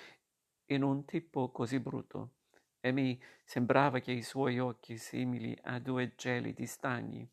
in 0.67 0.83
un 0.83 1.05
tipo 1.05 1.51
così 1.51 1.81
brutto, 1.81 2.35
e 2.81 2.93
mi 2.93 3.21
sembrava 3.43 3.99
che 3.99 4.13
i 4.13 4.23
suoi 4.23 4.61
occhi, 4.61 4.97
simili 4.97 5.59
a 5.63 5.81
due 5.81 6.15
gelidi 6.15 6.67
stagni, 6.67 7.29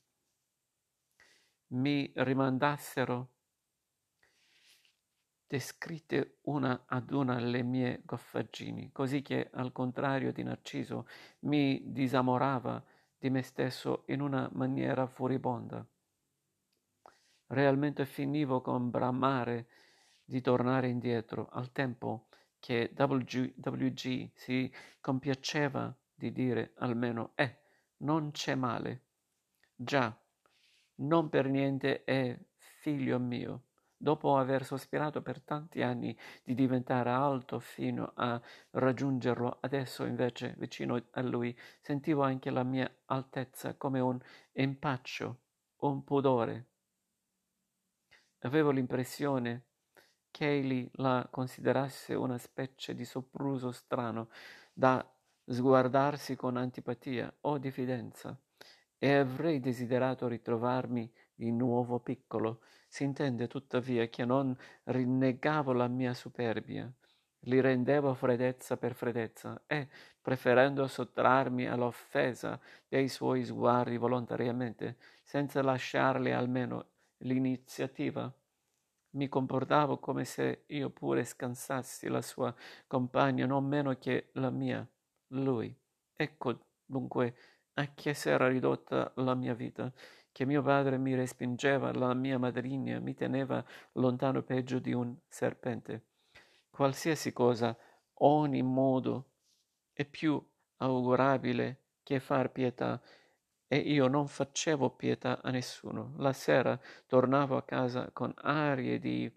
mi 1.68 2.12
rimandassero 2.16 3.34
descritte 5.48 6.38
una 6.44 6.84
ad 6.88 7.12
una 7.12 7.38
le 7.40 7.62
mie 7.62 8.02
goffaggini, 8.04 8.92
così 8.92 9.22
che, 9.22 9.50
al 9.54 9.72
contrario 9.72 10.32
di 10.32 10.44
Narciso, 10.44 11.08
mi 11.42 11.82
disamorava 11.86 12.84
di 13.18 13.30
me 13.30 13.42
stesso 13.42 14.04
in 14.08 14.22
una 14.22 14.50
maniera 14.54 15.08
furibonda. 15.08 15.86
Realmente 17.48 18.06
finivo 18.06 18.62
con 18.62 18.90
bramare 18.90 19.68
di 20.24 20.42
tornare 20.42 20.88
indietro 20.90 21.48
al 21.52 21.72
tempo 21.72 22.28
che 22.60 22.92
WG, 22.96 24.32
si 24.34 24.72
compiaceva 25.00 25.96
di 26.16 26.32
dire 26.32 26.74
almeno 26.78 27.34
eh, 27.36 27.60
non 27.98 28.32
c'è 28.32 28.56
male. 28.56 29.02
Già, 29.76 30.18
non 30.96 31.30
per 31.30 31.48
niente 31.48 32.04
è 32.04 32.36
figlio 32.80 33.20
mio 33.20 33.66
dopo 34.06 34.38
aver 34.38 34.64
sospirato 34.64 35.24
per 35.24 35.42
tanti 35.42 35.82
anni 35.82 36.16
di 36.44 36.54
diventare 36.54 37.10
alto 37.10 37.60
fino 37.60 38.12
a 38.14 38.40
raggiungerlo, 38.70 39.58
adesso 39.62 40.06
invece 40.06 40.54
vicino 40.60 41.04
a 41.10 41.22
lui 41.24 41.58
sentivo 41.82 42.22
anche 42.22 42.52
la 42.52 42.62
mia 42.62 42.88
altezza 43.06 43.74
come 43.74 44.00
un 44.00 44.20
impaccio, 44.52 45.40
un 45.78 46.04
pudore. 46.04 46.68
Avevo 48.42 48.70
l'impressione 48.70 49.70
che 50.30 50.52
egli 50.52 50.88
la 50.98 51.28
considerasse 51.32 52.14
una 52.14 52.38
specie 52.38 52.94
di 52.94 53.06
sopruso 53.06 53.72
strano 53.72 54.30
da 54.72 55.04
sguardarsi 55.48 56.36
con 56.36 56.58
antipatia 56.58 57.34
o 57.42 57.58
diffidenza, 57.58 58.40
e 59.00 59.14
avrei 59.14 59.60
desiderato 59.60 60.28
ritrovarmi 60.28 61.12
di 61.36 61.52
nuovo 61.52 62.00
piccolo, 62.00 62.62
si 62.88 63.04
intende 63.04 63.48
tuttavia 63.48 64.08
che 64.08 64.26
non 64.26 64.56
rinnegavo 64.86 65.74
la 65.74 65.88
mia 65.88 66.14
superbia, 66.14 66.92
li 67.42 67.62
rendevo 67.62 68.14
freddezza 68.14 68.78
per 68.78 68.96
freddezza 68.96 69.64
e, 69.68 69.88
preferendo 70.22 70.88
sottrarmi 70.88 71.68
all'offesa 71.68 72.60
dei 72.88 73.08
suoi 73.10 73.44
sguardi 73.44 73.98
volontariamente, 73.98 74.98
senza 75.24 75.62
lasciarli 75.62 76.32
almeno 76.32 76.88
l'iniziativa, 77.18 78.34
mi 79.16 79.30
comportavo 79.30 79.98
come 80.00 80.26
se 80.26 80.64
io 80.68 80.90
pure 80.90 81.24
scansassi 81.24 82.08
la 82.08 82.22
sua 82.22 82.54
compagna 82.86 83.46
non 83.46 83.66
meno 83.66 83.96
che 83.98 84.30
la 84.34 84.50
mia, 84.50 84.86
lui. 85.28 85.74
Ecco 86.14 86.60
dunque 86.86 87.36
a 87.76 87.94
che 87.94 88.14
s'era 88.14 88.48
ridotta 88.48 89.12
la 89.16 89.36
mia 89.36 89.54
vita, 89.54 89.92
che 90.36 90.44
mio 90.44 90.62
padre 90.62 90.98
mi 90.98 91.16
respingeva, 91.16 91.94
la 91.94 92.14
mia 92.14 92.38
madrigna 92.38 93.00
mi 93.00 93.14
teneva 93.14 93.64
lontano 93.94 94.44
peggio 94.44 94.80
di 94.80 94.92
un 94.92 95.16
serpente. 95.30 96.08
Qualsiasi 96.70 97.32
cosa, 97.32 97.74
ogni 98.16 98.62
modo 98.62 99.30
è 99.94 100.04
più 100.04 100.46
augurabile 100.76 101.84
che 102.04 102.20
far 102.20 102.52
pietà 102.52 103.02
e 103.66 103.78
io 103.78 104.08
non 104.08 104.28
facevo 104.28 104.90
pietà 104.98 105.42
a 105.42 105.52
nessuno. 105.52 106.16
La 106.18 106.34
sera 106.34 106.78
tornavo 107.08 107.56
a 107.56 107.64
casa 107.64 108.12
con 108.12 108.34
arie 108.36 109.00
di 109.00 109.34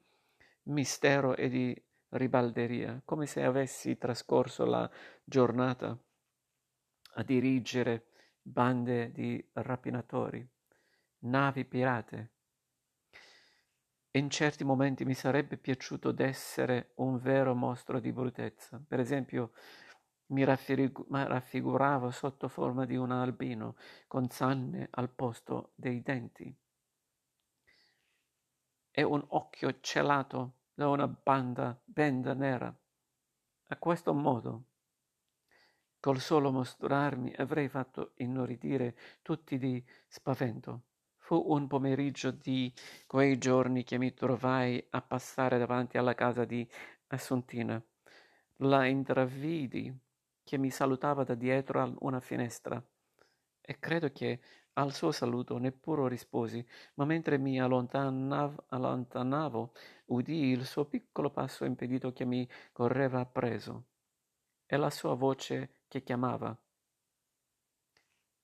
mistero 0.65 1.37
e 1.37 1.49
di 1.49 1.81
ribalderia, 2.09 3.03
come 3.05 3.27
se 3.27 3.45
avessi 3.45 3.97
trascorso 3.99 4.65
la 4.65 4.91
giornata 5.23 5.97
a 7.13 7.23
dirigere 7.23 8.07
bande 8.43 9.13
di 9.13 9.49
rapinatori, 9.53 10.45
navi 11.21 11.65
pirate. 11.65 12.33
In 14.13 14.31
certi 14.31 14.65
momenti 14.65 15.05
mi 15.05 15.15
sarebbe 15.15 15.57
piaciuto 15.57 16.13
d'essere 16.13 16.93
un 16.97 17.19
vero 17.19 17.55
mostro 17.55 18.01
di 18.01 18.13
bruttezza. 18.13 18.83
Per 18.87 18.99
esempio, 18.99 19.53
mi 20.29 20.45
raffiguravo 20.45 22.11
sotto 22.11 22.49
forma 22.49 22.85
di 22.85 22.97
un 22.97 23.13
albino 23.13 23.77
con 24.07 24.29
sanne 24.29 24.89
al 24.91 25.11
posto 25.11 25.73
dei 25.75 26.03
denti 26.03 26.55
e 28.91 29.03
un 29.03 29.25
occhio 29.29 29.79
celato 29.81 30.55
da 30.75 30.89
una 30.89 31.07
banda 31.07 31.81
benda 31.85 32.35
nera. 32.35 32.75
A 33.71 33.77
questo 33.77 34.13
modo, 34.13 34.65
col 36.01 36.19
solo 36.19 36.51
mostrarmi, 36.51 37.33
avrei 37.37 37.69
fatto 37.69 38.13
inorridire 38.17 38.97
tutti 39.23 39.57
di 39.59 39.85
spavento. 40.09 40.88
Fu 41.29 41.45
un 41.49 41.67
pomeriggio 41.67 42.31
di 42.31 42.73
quei 43.07 43.37
giorni 43.37 43.85
che 43.85 43.99
mi 43.99 44.15
trovai 44.15 44.83
a 44.93 45.03
passare 45.03 45.59
davanti 45.59 45.99
alla 45.99 46.15
casa 46.15 46.47
di 46.47 46.67
Assuntina. 47.09 47.79
La 48.63 48.87
intravidi 48.87 49.95
che 50.43 50.57
mi 50.57 50.71
salutava 50.71 51.25
da 51.25 51.35
dietro 51.35 51.83
a 51.83 51.95
una 51.99 52.21
finestra 52.21 52.83
e 53.61 53.79
credo 53.79 54.11
che 54.11 54.41
al 54.73 54.95
suo 54.95 55.13
saluto 55.13 55.59
neppure 55.59 56.09
risposi, 56.09 56.67
ma 56.95 57.05
mentre 57.05 57.37
mi 57.37 57.61
allontanav- 57.61 58.65
allontanavo 58.69 59.73
udii 60.07 60.53
il 60.53 60.65
suo 60.65 60.87
piccolo 60.87 61.31
passo 61.31 61.67
impedito 61.67 62.11
che 62.15 62.25
mi 62.25 62.49
correva 62.73 63.21
appresso 63.21 63.85
e 64.65 64.79
la 64.79 64.89
sua 64.89 65.13
voce 65.13 65.83
che 65.89 66.03
chiamava. 66.03 66.59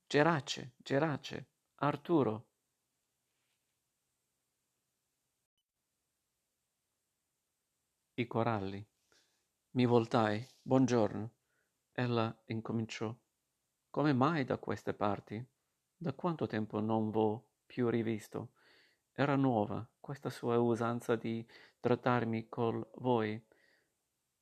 Gerace, 0.06 0.74
Gerace, 0.76 1.46
Arturo. 1.76 2.48
I 8.16 8.28
coralli. 8.28 8.86
Mi 9.70 9.86
voltai. 9.86 10.46
Buongiorno. 10.62 11.32
Ella 11.90 12.42
incominciò. 12.46 13.12
Come 13.90 14.12
mai 14.12 14.44
da 14.44 14.56
queste 14.58 14.94
parti? 14.94 15.44
Da 15.96 16.12
quanto 16.12 16.46
tempo 16.46 16.78
non 16.78 17.10
v'ho 17.10 17.54
più 17.66 17.88
rivisto? 17.88 18.52
Era 19.12 19.34
nuova 19.34 19.84
questa 19.98 20.30
sua 20.30 20.60
usanza 20.60 21.16
di 21.16 21.44
trattarmi 21.80 22.48
col 22.48 22.88
voi. 22.98 23.44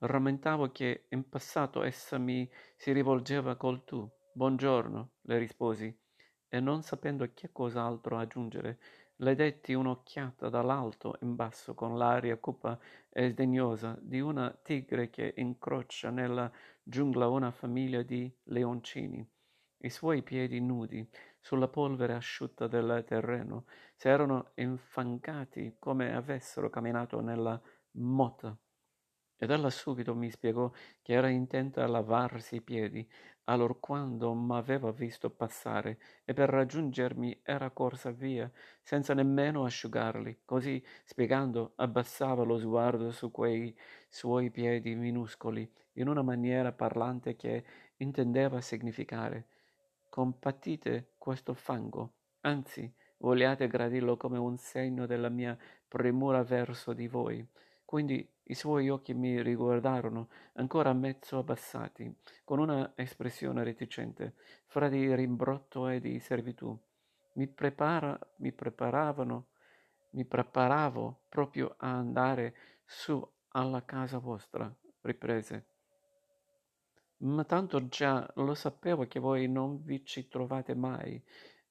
Rammentavo 0.01 0.71
che 0.71 1.07
in 1.09 1.31
passato 1.31 1.83
essa 1.83 2.19
mi 2.19 2.47
si 2.77 2.93
rivolgeva 2.93 3.57
col 3.57 3.85
tu. 3.85 4.07
Buongiorno, 4.35 5.13
le 5.23 5.39
risposi, 5.39 5.99
e 6.47 6.61
non 6.61 6.83
sapendo 6.83 7.27
che 7.33 7.53
cos'altro 7.53 8.19
aggiungere, 8.19 8.79
le 9.23 9.37
detti 9.37 9.73
un'occhiata 9.73 10.49
dall'alto 10.49 11.17
in 11.21 11.37
basso 11.37 11.75
con 11.75 11.97
l'aria 11.97 12.37
cupa 12.39 12.79
e 13.09 13.31
sdegnosa 13.31 13.97
di 14.01 14.21
una 14.21 14.51
tigre 14.51 15.11
che 15.11 15.35
incrocia 15.37 16.11
nella 16.11 16.51
giungla 16.83 17.29
una 17.29 17.53
famiglia 17.53 18.03
di 18.03 18.33
leoncini. 18.45 19.25
I 19.85 19.91
suoi 19.91 20.23
piedi 20.23 20.61
nudi 20.61 21.09
sulla 21.41 21.69
polvere 21.69 22.15
asciutta 22.15 22.67
del 22.67 23.05
terreno 23.07 23.67
si 23.95 24.09
erano 24.09 24.51
infangati 24.55 25.77
come 25.79 26.15
avessero 26.15 26.69
camminato 26.69 27.21
nella 27.21 27.61
motta. 27.93 28.57
Ed 29.43 29.51
ella 29.51 29.71
subito 29.71 30.15
mi 30.15 30.31
spiegò 30.31 30.71
che 31.03 31.15
era 31.15 31.29
intenta 31.29 31.83
a 31.83 31.89
lavarsi 31.89 32.55
i 32.55 32.61
piedi, 32.61 33.05
allorquando 33.47 34.33
m'aveva 34.35 34.93
visto 34.93 35.31
passare, 35.31 35.99
e 36.25 36.33
per 36.33 36.49
raggiungermi 36.49 37.41
era 37.43 37.71
corsa 37.71 38.13
via, 38.13 38.49
senza 38.81 39.15
nemmeno 39.15 39.65
asciugarli. 39.65 40.43
Così, 40.45 40.81
spiegando, 41.03 41.73
abbassava 41.75 42.45
lo 42.45 42.57
sguardo 42.57 43.11
su 43.11 43.33
quei 43.33 43.77
suoi 44.09 44.53
piedi 44.53 44.95
minuscoli, 44.95 45.69
in 45.95 46.07
una 46.07 46.23
maniera 46.23 46.71
parlante 46.71 47.35
che 47.35 47.65
intendeva 47.97 48.61
significare 48.61 49.47
compatite 50.09 51.15
questo 51.19 51.55
fango, 51.55 52.13
anzi 52.43 52.95
vogliate 53.17 53.67
gradirlo 53.67 54.17
come 54.17 54.39
un 54.39 54.57
segno 54.57 55.07
della 55.07 55.31
mia 55.31 55.59
premura 55.89 56.45
verso 56.45 56.93
di 56.93 57.09
voi. 57.09 57.45
Quindi 57.85 58.27
i 58.45 58.55
suoi 58.55 58.89
occhi 58.89 59.15
mi 59.15 59.41
riguardarono, 59.43 60.29
ancora 60.55 60.93
mezzo 60.93 61.39
abbassati, 61.39 62.15
con 62.45 62.59
una 62.59 62.93
espressione 62.97 63.63
reticente, 63.63 64.35
fra 64.67 64.89
di 64.89 65.15
rimbrotto 65.15 65.89
e 65.89 66.01
di 66.01 66.19
servitù. 66.19 66.77
Mi, 67.35 67.47
prepara, 67.47 68.19
mi 68.37 68.53
preparavano, 68.53 69.47
mi 70.11 70.25
preparavo 70.25 71.23
proprio 71.29 71.75
a 71.79 71.89
andare 71.93 72.55
su 72.85 73.27
alla 73.49 73.85
casa 73.85 74.19
vostra, 74.19 74.75
riprese. 75.03 75.67
Ma 77.19 77.45
tanto 77.45 77.87
già 77.89 78.29
lo 78.37 78.55
sapevo 78.55 79.07
che 79.07 79.21
voi 79.21 79.49
non 79.49 79.83
vi 79.85 80.05
ci 80.05 80.29
trovate 80.29 80.75
mai. 80.75 81.23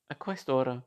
A 0.08 0.16
quest'ora 0.16 0.82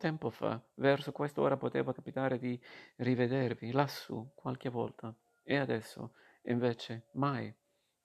Tempo 0.00 0.30
fa, 0.30 0.58
verso 0.76 1.12
quest'ora 1.12 1.58
poteva 1.58 1.92
capitare 1.92 2.38
di 2.38 2.58
rivedervi 2.96 3.70
lassù 3.70 4.30
qualche 4.34 4.70
volta, 4.70 5.14
e 5.42 5.56
adesso, 5.58 6.14
invece, 6.44 7.08
mai, 7.16 7.54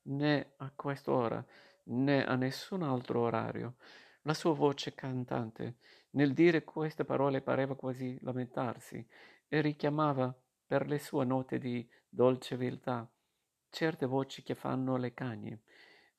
né 0.08 0.56
a 0.58 0.74
quest'ora, 0.76 1.42
né 1.84 2.26
a 2.26 2.36
nessun 2.36 2.84
altro 2.84 3.22
orario. 3.22 3.78
La 4.24 4.34
sua 4.34 4.54
voce 4.54 4.94
cantante, 4.94 5.78
nel 6.12 6.34
dire 6.34 6.66
queste 6.66 7.06
parole, 7.06 7.40
pareva 7.40 7.78
quasi 7.78 8.18
lamentarsi 8.24 9.08
e 9.48 9.62
richiamava 9.62 10.38
per 10.66 10.88
le 10.88 11.00
sue 11.00 11.24
note 11.24 11.58
di 11.60 11.90
dolce 12.10 12.58
viltà 12.58 13.10
certe 13.70 14.06
voci 14.06 14.44
che 14.44 14.54
fanno 14.54 14.98
le 14.98 15.14
cagne 15.14 15.62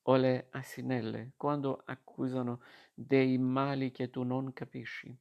o 0.05 0.17
le 0.17 0.47
asinelle 0.53 1.33
quando 1.37 1.83
accusano 1.85 2.63
dei 2.95 3.37
mali 3.37 3.91
che 3.91 4.09
tu 4.09 4.23
non 4.23 4.55
capisci. 4.55 5.15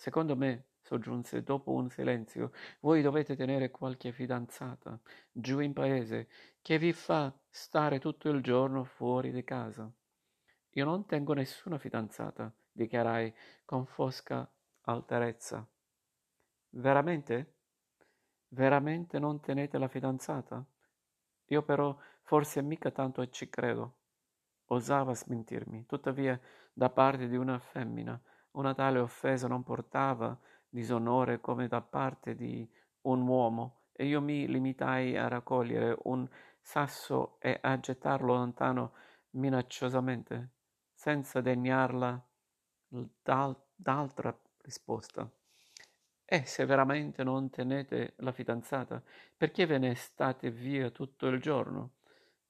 Secondo 0.00 0.34
me, 0.34 0.64
soggiunse 0.80 1.42
dopo 1.42 1.72
un 1.72 1.90
silenzio, 1.90 2.52
voi 2.80 3.02
dovete 3.02 3.36
tenere 3.36 3.70
qualche 3.70 4.12
fidanzata 4.12 4.98
giù 5.30 5.58
in 5.58 5.74
paese 5.74 6.26
che 6.62 6.78
vi 6.78 6.94
fa 6.94 7.30
stare 7.50 7.98
tutto 7.98 8.30
il 8.30 8.42
giorno 8.42 8.82
fuori 8.84 9.30
di 9.30 9.44
casa. 9.44 9.92
Io 10.70 10.84
non 10.86 11.04
tengo 11.04 11.34
nessuna 11.34 11.76
fidanzata, 11.76 12.50
dichiarai 12.72 13.30
con 13.66 13.84
fosca 13.84 14.50
alterezza. 14.84 15.68
Veramente? 16.70 17.52
Veramente 18.48 19.18
non 19.18 19.38
tenete 19.40 19.76
la 19.76 19.88
fidanzata? 19.88 20.64
Io 21.48 21.62
però 21.62 21.94
forse 22.22 22.62
mica 22.62 22.90
tanto 22.90 23.28
ci 23.28 23.50
credo. 23.50 23.96
Osava 24.68 25.14
smentirmi, 25.14 25.84
tuttavia 25.84 26.40
da 26.72 26.88
parte 26.88 27.28
di 27.28 27.36
una 27.36 27.58
femmina 27.58 28.18
una 28.52 28.74
tale 28.74 28.98
offesa 28.98 29.46
non 29.46 29.62
portava 29.62 30.38
disonore 30.68 31.40
come 31.40 31.68
da 31.68 31.80
parte 31.80 32.34
di 32.34 32.68
un 33.02 33.26
uomo, 33.26 33.82
e 33.92 34.06
io 34.06 34.20
mi 34.20 34.46
limitai 34.46 35.16
a 35.16 35.28
raccogliere 35.28 35.96
un 36.04 36.28
sasso 36.60 37.36
e 37.38 37.58
a 37.60 37.78
gettarlo 37.78 38.34
lontano 38.34 38.92
minacciosamente, 39.30 40.50
senza 40.92 41.40
degnarla 41.40 42.22
d'al- 42.88 43.62
d'altra 43.74 44.36
risposta. 44.62 45.30
E 46.24 46.44
se 46.44 46.64
veramente 46.64 47.24
non 47.24 47.50
tenete 47.50 48.14
la 48.18 48.32
fidanzata, 48.32 49.02
perché 49.36 49.66
ve 49.66 49.78
ne 49.78 49.94
state 49.94 50.50
via 50.50 50.90
tutto 50.90 51.26
il 51.26 51.40
giorno? 51.40 51.94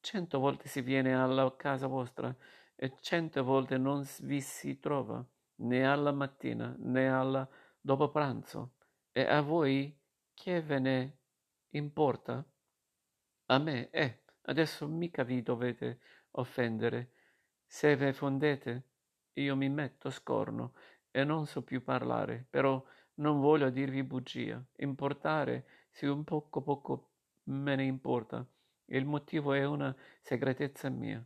Cento 0.00 0.38
volte 0.38 0.68
si 0.68 0.82
viene 0.82 1.14
alla 1.14 1.54
casa 1.56 1.86
vostra 1.86 2.34
e 2.76 2.96
cento 3.00 3.42
volte 3.42 3.78
non 3.78 4.06
vi 4.20 4.40
si 4.40 4.78
trova 4.78 5.24
né 5.60 5.86
alla 5.86 6.12
mattina 6.12 6.74
né 6.78 7.08
alla 7.08 7.48
dopo 7.80 8.10
pranzo. 8.10 8.74
E 9.12 9.22
a 9.22 9.40
voi 9.40 9.96
che 10.34 10.60
ve 10.62 10.78
ne 10.78 11.18
importa? 11.70 12.44
A 13.46 13.58
me, 13.58 13.90
eh, 13.90 14.22
adesso 14.42 14.86
mica 14.86 15.24
vi 15.24 15.42
dovete 15.42 16.00
offendere. 16.32 17.12
Se 17.66 17.96
ve 17.96 18.12
fondete, 18.12 18.84
io 19.34 19.56
mi 19.56 19.68
metto 19.68 20.10
scorno 20.10 20.74
e 21.10 21.24
non 21.24 21.46
so 21.46 21.62
più 21.62 21.82
parlare, 21.82 22.46
però 22.48 22.82
non 23.14 23.40
voglio 23.40 23.70
dirvi 23.70 24.02
bugia. 24.02 24.62
Importare, 24.76 25.66
sì, 25.90 26.06
un 26.06 26.24
poco 26.24 26.62
poco 26.62 27.10
me 27.44 27.74
ne 27.76 27.84
importa. 27.84 28.46
Il 28.86 29.04
motivo 29.04 29.52
è 29.52 29.64
una 29.64 29.94
segretezza 30.20 30.88
mia, 30.88 31.24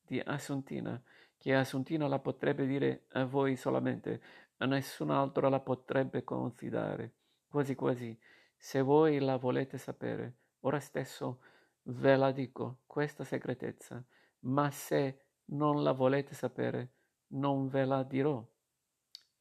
di 0.00 0.20
Assuntina, 0.20 1.00
che 1.36 1.54
Assuntina 1.54 2.08
la 2.08 2.18
potrebbe 2.18 2.66
dire 2.66 3.06
a 3.12 3.24
voi 3.24 3.56
solamente, 3.56 4.20
a 4.58 4.66
nessun 4.66 5.10
altro 5.10 5.48
la 5.48 5.60
potrebbe 5.60 6.24
confidare. 6.24 7.14
Quasi 7.48 7.74
quasi, 7.74 8.18
se 8.56 8.80
voi 8.80 9.18
la 9.18 9.36
volete 9.36 9.78
sapere, 9.78 10.36
ora 10.60 10.80
stesso 10.80 11.40
ve 11.82 12.16
la 12.16 12.32
dico, 12.32 12.78
questa 12.86 13.24
segretezza, 13.24 14.04
ma 14.40 14.70
se 14.70 15.20
non 15.46 15.82
la 15.82 15.92
volete 15.92 16.34
sapere, 16.34 16.92
non 17.28 17.68
ve 17.68 17.84
la 17.84 18.02
dirò. 18.02 18.44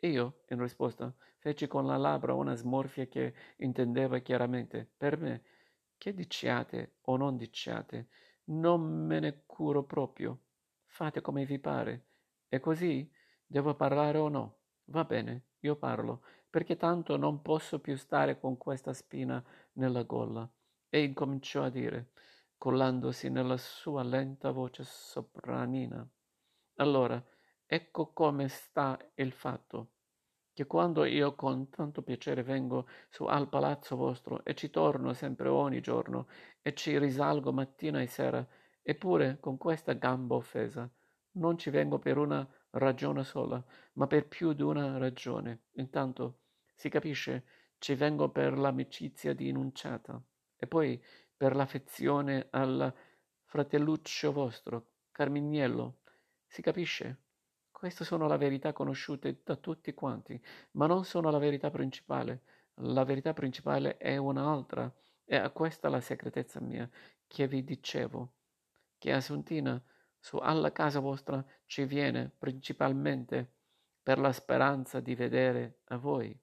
Io, 0.01 0.41
in 0.49 0.61
risposta, 0.61 1.13
feci 1.37 1.67
con 1.67 1.85
la 1.85 1.97
labbra 1.97 2.33
una 2.33 2.55
smorfia 2.55 3.07
che 3.07 3.33
intendeva 3.57 4.19
chiaramente, 4.19 4.87
per 4.97 5.17
me, 5.17 5.43
che 5.97 6.13
diciate 6.13 6.97
o 7.03 7.17
non 7.17 7.37
diciate, 7.37 8.09
non 8.45 8.81
me 8.81 9.19
ne 9.19 9.43
curo 9.45 9.83
proprio. 9.83 10.39
Fate 10.95 11.19
come 11.19 11.43
vi 11.43 11.59
pare. 11.59 12.05
E 12.47 12.61
così 12.61 13.11
devo 13.45 13.75
parlare 13.75 14.17
o 14.17 14.29
no? 14.29 14.59
Va 14.85 15.03
bene, 15.03 15.47
io 15.59 15.75
parlo, 15.75 16.21
perché 16.49 16.77
tanto 16.77 17.17
non 17.17 17.41
posso 17.41 17.81
più 17.81 17.97
stare 17.97 18.39
con 18.39 18.55
questa 18.55 18.93
spina 18.93 19.43
nella 19.73 20.03
gola. 20.03 20.49
E 20.87 21.03
incominciò 21.03 21.63
a 21.63 21.69
dire, 21.69 22.11
collandosi 22.57 23.29
nella 23.29 23.57
sua 23.57 24.03
lenta 24.03 24.51
voce 24.51 24.85
sopranina. 24.85 26.07
Allora, 26.75 27.21
ecco 27.65 28.13
come 28.13 28.47
sta 28.47 28.97
il 29.15 29.33
fatto 29.33 29.89
che 30.53 30.65
quando 30.65 31.03
io 31.03 31.35
con 31.35 31.69
tanto 31.69 32.03
piacere 32.03 32.41
vengo 32.41 32.87
su 33.09 33.25
al 33.25 33.49
palazzo 33.49 33.97
vostro 33.97 34.45
e 34.45 34.55
ci 34.55 34.69
torno 34.69 35.11
sempre 35.11 35.49
ogni 35.49 35.81
giorno 35.81 36.27
e 36.61 36.73
ci 36.73 36.97
risalgo 36.97 37.51
mattina 37.51 38.01
e 38.01 38.07
sera, 38.07 38.47
eppure 38.87 39.39
con 39.39 39.57
questa 39.57 39.93
gamba 39.93 40.35
offesa, 40.35 40.87
non 41.37 41.57
ci 41.57 41.71
vengo 41.71 41.97
per 41.97 42.19
una 42.19 42.47
ragione 42.71 43.23
sola, 43.23 43.61
ma 43.93 44.05
per 44.05 44.27
più 44.27 44.53
di 44.53 44.61
una 44.61 44.99
ragione. 44.99 45.63
Intanto, 45.77 46.41
si 46.75 46.87
capisce, 46.89 47.45
ci 47.79 47.95
vengo 47.95 48.29
per 48.29 48.55
l'amicizia 48.59 49.33
di 49.33 49.51
Nunciata 49.51 50.21
e 50.55 50.67
poi 50.67 51.03
per 51.35 51.55
l'affezione 51.55 52.47
al 52.51 52.93
fratelluccio 53.45 54.31
vostro, 54.31 54.89
Carminiello. 55.09 56.01
Si 56.45 56.61
capisce? 56.61 57.21
Queste 57.71 58.05
sono 58.05 58.27
le 58.27 58.37
verità 58.37 58.71
conosciute 58.71 59.41
da 59.43 59.55
tutti 59.55 59.95
quanti, 59.95 60.39
ma 60.73 60.85
non 60.85 61.05
sono 61.05 61.31
la 61.31 61.39
verità 61.39 61.71
principale. 61.71 62.43
La 62.75 63.03
verità 63.03 63.33
principale 63.33 63.97
è 63.97 64.15
un'altra, 64.17 64.93
e 65.25 65.35
a 65.37 65.49
questa 65.49 65.89
la 65.89 66.01
segretezza 66.01 66.59
mia, 66.61 66.87
che 67.25 67.47
vi 67.47 67.63
dicevo, 67.63 68.33
che 69.05 69.13
Assuntina 69.13 69.79
su 70.19 70.37
alla 70.37 70.71
casa 70.71 70.99
vostra 70.99 71.45
ci 71.67 71.85
viene 71.85 72.31
principalmente 72.35 73.51
per 74.01 74.17
la 74.17 74.31
speranza 74.31 74.99
di 74.99 75.13
vedere 75.13 75.81
a 75.89 75.97
voi. 75.97 76.35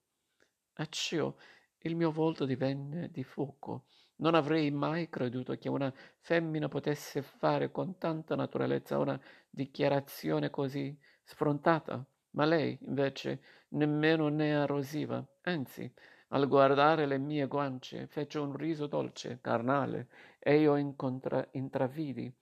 Accio 0.74 1.40
il 1.78 1.96
mio 1.96 2.12
volto 2.12 2.44
divenne 2.44 3.10
di 3.10 3.24
fuoco. 3.24 3.86
Non 4.18 4.36
avrei 4.36 4.70
mai 4.70 5.08
creduto 5.08 5.56
che 5.58 5.68
una 5.68 5.92
femmina 6.20 6.68
potesse 6.68 7.22
fare 7.22 7.72
con 7.72 7.98
tanta 7.98 8.36
naturalezza 8.36 8.96
una 8.96 9.20
dichiarazione 9.50 10.48
così 10.48 10.96
sfrontata, 11.24 12.06
ma 12.34 12.44
lei, 12.44 12.78
invece, 12.82 13.42
nemmeno 13.70 14.28
ne 14.28 14.54
arrosiva, 14.54 15.26
anzi, 15.40 15.92
al 16.28 16.46
guardare 16.46 17.06
le 17.06 17.18
mie 17.18 17.48
guance, 17.48 18.06
fece 18.06 18.38
un 18.38 18.54
riso 18.56 18.86
dolce, 18.86 19.40
carnale, 19.40 20.08
e 20.38 20.60
io 20.60 20.76
incontra- 20.76 21.48
intravidi 21.50 22.32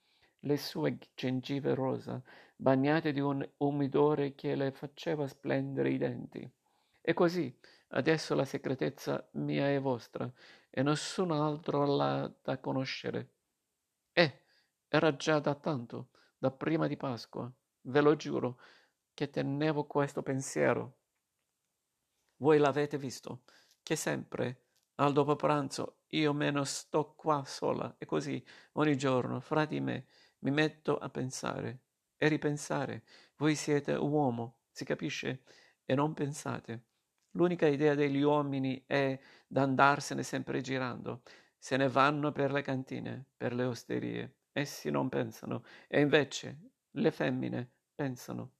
le 0.40 0.56
sue 0.56 0.98
gengive 1.14 1.74
rosa, 1.74 2.22
bagnate 2.56 3.12
di 3.12 3.20
un 3.20 3.46
umidore 3.58 4.34
che 4.34 4.54
le 4.54 4.70
faceva 4.72 5.26
splendere 5.26 5.90
i 5.90 5.98
denti. 5.98 6.50
E 7.00 7.14
così, 7.14 7.54
adesso 7.88 8.34
la 8.34 8.44
segretezza 8.44 9.28
mia 9.32 9.68
è 9.68 9.80
vostra, 9.80 10.30
e 10.68 10.82
nessun 10.82 11.32
altro 11.32 11.84
l'ha 11.84 12.32
da 12.42 12.58
conoscere. 12.58 13.30
Eh, 14.12 14.42
era 14.88 15.16
già 15.16 15.38
da 15.38 15.54
tanto, 15.54 16.10
da 16.38 16.50
prima 16.50 16.86
di 16.86 16.96
Pasqua, 16.96 17.50
ve 17.82 18.00
lo 18.00 18.16
giuro, 18.16 18.60
che 19.14 19.30
tenevo 19.30 19.84
questo 19.84 20.22
pensiero. 20.22 20.98
Voi 22.36 22.58
l'avete 22.58 22.96
visto, 22.96 23.42
che 23.82 23.96
sempre 23.96 24.62
al 24.96 25.12
dopo 25.12 25.34
pranzo 25.34 26.00
io 26.08 26.32
me 26.32 26.50
ne 26.50 26.64
sto 26.64 27.14
qua 27.16 27.42
sola 27.44 27.94
e 27.98 28.04
così 28.04 28.42
ogni 28.72 28.96
giorno 28.96 29.40
fra 29.40 29.64
di 29.64 29.80
me 29.80 30.06
mi 30.40 30.50
metto 30.50 30.96
a 30.98 31.08
pensare 31.08 31.80
e 32.16 32.28
ripensare. 32.28 33.02
Voi 33.36 33.54
siete 33.54 33.94
uomo, 33.94 34.58
si 34.70 34.84
capisce? 34.84 35.42
E 35.84 35.94
non 35.94 36.14
pensate. 36.14 36.84
L'unica 37.32 37.66
idea 37.66 37.94
degli 37.94 38.20
uomini 38.20 38.82
è 38.86 39.18
d'andarsene 39.46 40.22
sempre 40.22 40.60
girando. 40.60 41.22
Se 41.58 41.76
ne 41.76 41.88
vanno 41.88 42.32
per 42.32 42.52
le 42.52 42.62
cantine, 42.62 43.26
per 43.36 43.54
le 43.54 43.64
osterie. 43.64 44.36
Essi 44.52 44.90
non 44.90 45.08
pensano. 45.08 45.64
E 45.88 46.00
invece 46.00 46.58
le 46.92 47.10
femmine 47.10 47.70
pensano. 47.94 48.52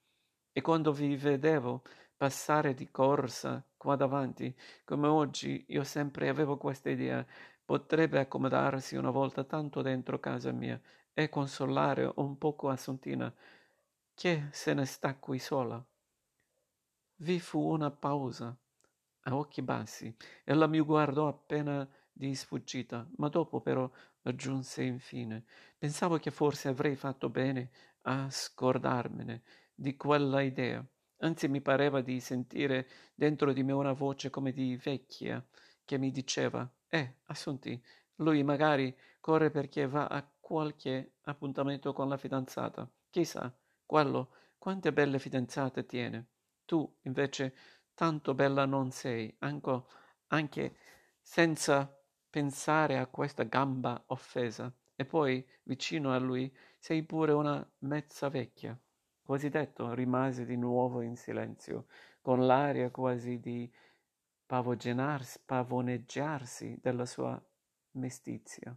E 0.53 0.61
quando 0.61 0.93
vi 0.93 1.17
vedevo 1.17 1.83
passare 2.17 2.75
di 2.75 2.91
corsa 2.91 3.65
qua 3.77 3.97
davanti, 3.97 4.55
come 4.85 5.09
oggi, 5.09 5.65
io 5.69 5.85
sempre 5.85 6.29
avevo 6.29 6.57
questa 6.57 6.91
idea. 6.91 7.25
Potrebbe 7.65 8.19
accomodarsi 8.19 8.97
una 8.97 9.11
volta 9.11 9.45
tanto 9.45 9.81
dentro 9.81 10.19
casa 10.19 10.53
mia 10.53 10.81
e 11.13 11.29
consolare 11.29 12.11
un 12.17 12.39
poco 12.39 12.69
Assuntina, 12.69 13.33
che 14.15 14.49
se 14.53 14.75
ne 14.75 14.85
sta 14.85 15.15
qui 15.17 15.39
sola. 15.39 15.85
Vi 17.17 17.39
fu 17.41 17.61
una 17.61 17.91
pausa, 17.91 18.57
a 19.25 19.37
occhi 19.37 19.63
bassi. 19.63 20.15
Ella 20.45 20.67
mi 20.67 20.81
guardò 20.81 21.29
appena 21.29 21.89
di 22.13 22.35
sfuggita, 22.35 23.07
ma 23.17 23.29
dopo 23.29 23.61
però 23.61 23.91
aggiunse 24.23 24.83
infine: 24.83 25.45
Pensavo 25.79 26.19
che 26.19 26.31
forse 26.31 26.69
avrei 26.69 26.97
fatto 26.97 27.29
bene 27.29 27.71
a 28.03 28.31
scordarmene 28.31 29.43
di 29.75 29.97
quella 29.97 30.41
idea. 30.41 30.85
Anzi, 31.19 31.49
mi 31.49 31.61
pareva 31.61 32.01
di 32.01 32.21
sentire 32.21 32.89
dentro 33.15 33.53
di 33.53 33.63
me 33.63 33.73
una 33.73 33.93
voce 33.93 34.31
come 34.31 34.53
di 34.53 34.77
vecchia 34.77 35.45
che 35.85 35.99
mi 35.99 36.11
diceva: 36.11 36.71
Eh, 36.89 37.17
Assunti, 37.27 37.83
lui 38.17 38.43
magari 38.43 38.97
corre 39.21 39.51
perché 39.51 39.87
va 39.87 40.07
a 40.07 40.27
qualche 40.51 41.13
appuntamento 41.27 41.93
con 41.93 42.09
la 42.09 42.17
fidanzata. 42.17 42.91
Chissà, 43.09 43.57
quello, 43.87 44.33
quante 44.59 44.93
belle 44.93 45.21
fidanzate 45.21 45.87
tiene. 45.87 46.27
Tu, 46.65 46.93
invece, 47.03 47.55
tanto 47.95 48.35
bella 48.35 48.67
non 48.67 48.91
sei, 48.91 49.33
anche, 49.39 49.83
anche 50.27 50.77
senza 51.23 51.97
pensare 52.29 52.99
a 52.99 53.07
questa 53.07 53.45
gamba 53.45 54.03
offesa. 54.07 54.75
E 54.97 55.05
poi, 55.05 55.47
vicino 55.63 56.13
a 56.13 56.19
lui, 56.19 56.53
sei 56.81 57.05
pure 57.05 57.31
una 57.31 57.65
mezza 57.85 58.29
vecchia. 58.29 58.77
Così 59.23 59.51
detto, 59.51 59.95
rimase 59.95 60.45
di 60.45 60.57
nuovo 60.57 61.01
in 61.01 61.15
silenzio, 61.15 61.87
con 62.21 62.45
l'aria 62.45 62.91
quasi 62.91 63.39
di 63.39 63.73
pavoneggiarsi 64.47 66.77
della 66.83 67.07
sua 67.07 67.41
mestizia. 67.93 68.77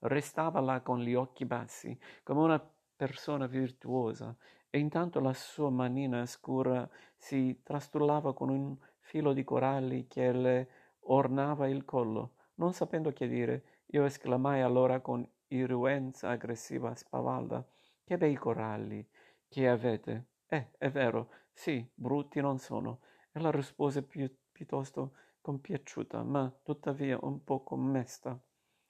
Restava 0.00 0.60
là 0.60 0.80
con 0.80 1.00
gli 1.00 1.14
occhi 1.14 1.44
bassi, 1.44 1.98
come 2.22 2.40
una 2.40 2.70
persona 2.96 3.46
virtuosa, 3.46 4.34
e 4.70 4.78
intanto 4.78 5.20
la 5.20 5.32
sua 5.34 5.70
manina 5.70 6.24
scura 6.26 6.88
si 7.16 7.60
trastullava 7.62 8.34
con 8.34 8.48
un 8.50 8.76
filo 9.00 9.32
di 9.32 9.44
coralli 9.44 10.06
che 10.06 10.32
le 10.32 10.68
ornava 11.08 11.68
il 11.68 11.84
collo. 11.84 12.34
Non 12.54 12.72
sapendo 12.72 13.12
che 13.12 13.26
dire, 13.28 13.82
io 13.86 14.04
esclamai 14.04 14.60
allora 14.62 15.00
con 15.00 15.26
irruenza 15.48 16.28
aggressiva 16.30 16.94
spavalda 16.94 17.64
che 18.04 18.16
bei 18.18 18.34
coralli 18.34 19.06
che 19.48 19.68
avete. 19.68 20.26
Eh, 20.46 20.70
è 20.78 20.90
vero, 20.90 21.30
sì, 21.52 21.86
brutti 21.94 22.40
non 22.40 22.58
sono. 22.58 23.00
Ella 23.32 23.50
rispose 23.50 24.02
pi- 24.02 24.34
piuttosto 24.52 25.12
compiaciuta, 25.40 26.22
ma 26.22 26.52
tuttavia 26.62 27.18
un 27.22 27.42
po' 27.44 27.62
commesta. 27.62 28.38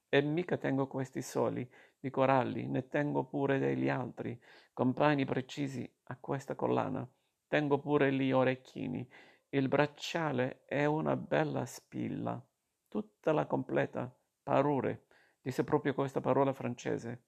E 0.08 0.20
mica 0.20 0.56
tengo 0.56 0.86
questi 0.86 1.22
soli 1.22 1.68
di 1.98 2.10
coralli, 2.10 2.66
ne 2.66 2.88
tengo 2.88 3.24
pure 3.24 3.58
degli 3.58 3.88
altri, 3.88 4.40
compagni 4.72 5.24
precisi 5.24 5.90
a 6.04 6.16
questa 6.18 6.54
collana. 6.54 7.08
Tengo 7.48 7.78
pure 7.78 8.12
gli 8.12 8.32
orecchini. 8.32 9.08
Il 9.48 9.68
bracciale 9.68 10.64
è 10.66 10.84
una 10.84 11.16
bella 11.16 11.64
spilla. 11.64 12.44
tutta 12.88 13.32
la 13.32 13.46
completa 13.46 14.14
parure. 14.42 15.06
Disse 15.42 15.64
proprio 15.64 15.92
questa 15.94 16.20
parola 16.20 16.52
francese. 16.52 17.24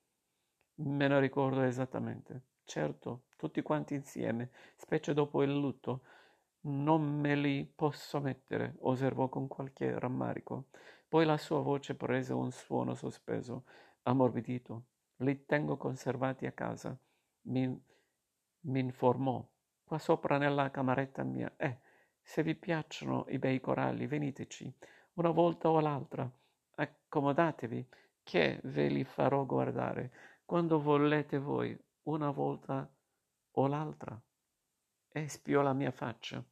Me 0.77 1.09
ne 1.09 1.21
ricordo 1.21 1.63
esattamente. 1.63 2.43
Certo, 2.65 3.25
tutti 3.37 3.63
quanti 3.63 3.95
insieme, 3.95 4.51
specie 4.77 5.13
dopo 5.15 5.43
il 5.43 5.53
lutto, 5.53 6.03
non 6.63 7.03
me 7.21 7.35
li 7.35 7.65
posso 7.65 8.21
mettere, 8.21 8.77
osservò 8.81 9.29
con 9.29 9.49
qualche 9.49 9.99
rammarico. 9.99 10.67
Poi 11.09 11.25
la 11.25 11.39
sua 11.39 11.61
voce 11.61 11.95
prese 11.95 12.35
un 12.35 12.51
suono 12.53 12.95
sospeso, 12.95 13.65
ammorbidito. 14.03 14.85
Li 15.17 15.47
tengo 15.47 15.79
conservati 15.79 16.45
a 16.45 16.53
casa. 16.53 16.97
Mi, 17.43 17.67
mi 18.61 18.81
informò. 18.81 19.43
Qua 19.85 19.99
sopra 19.99 20.37
nella 20.37 20.71
cameretta 20.71 21.23
mia. 21.23 21.51
Eh, 21.57 21.79
se 22.21 22.43
vi 22.43 22.55
piacciono 22.55 23.25
i 23.29 23.39
bei 23.39 23.59
coralli, 23.59 24.07
veniteci, 24.07 24.71
una 25.15 25.31
volta 25.31 25.71
o 25.71 25.81
l'altra. 25.81 26.31
Accomodatevi, 26.75 27.89
che 28.23 28.61
ve 28.65 28.89
li 28.89 29.05
farò 29.05 29.47
guardare, 29.47 30.13
quando 30.45 30.79
volete 30.79 31.39
voi, 31.39 31.75
una 32.03 32.31
volta 32.31 32.87
o 33.53 33.67
l'altra. 33.67 34.21
E 35.09 35.29
spiò 35.29 35.63
la 35.63 35.73
mia 35.73 35.91
faccia. 35.91 36.45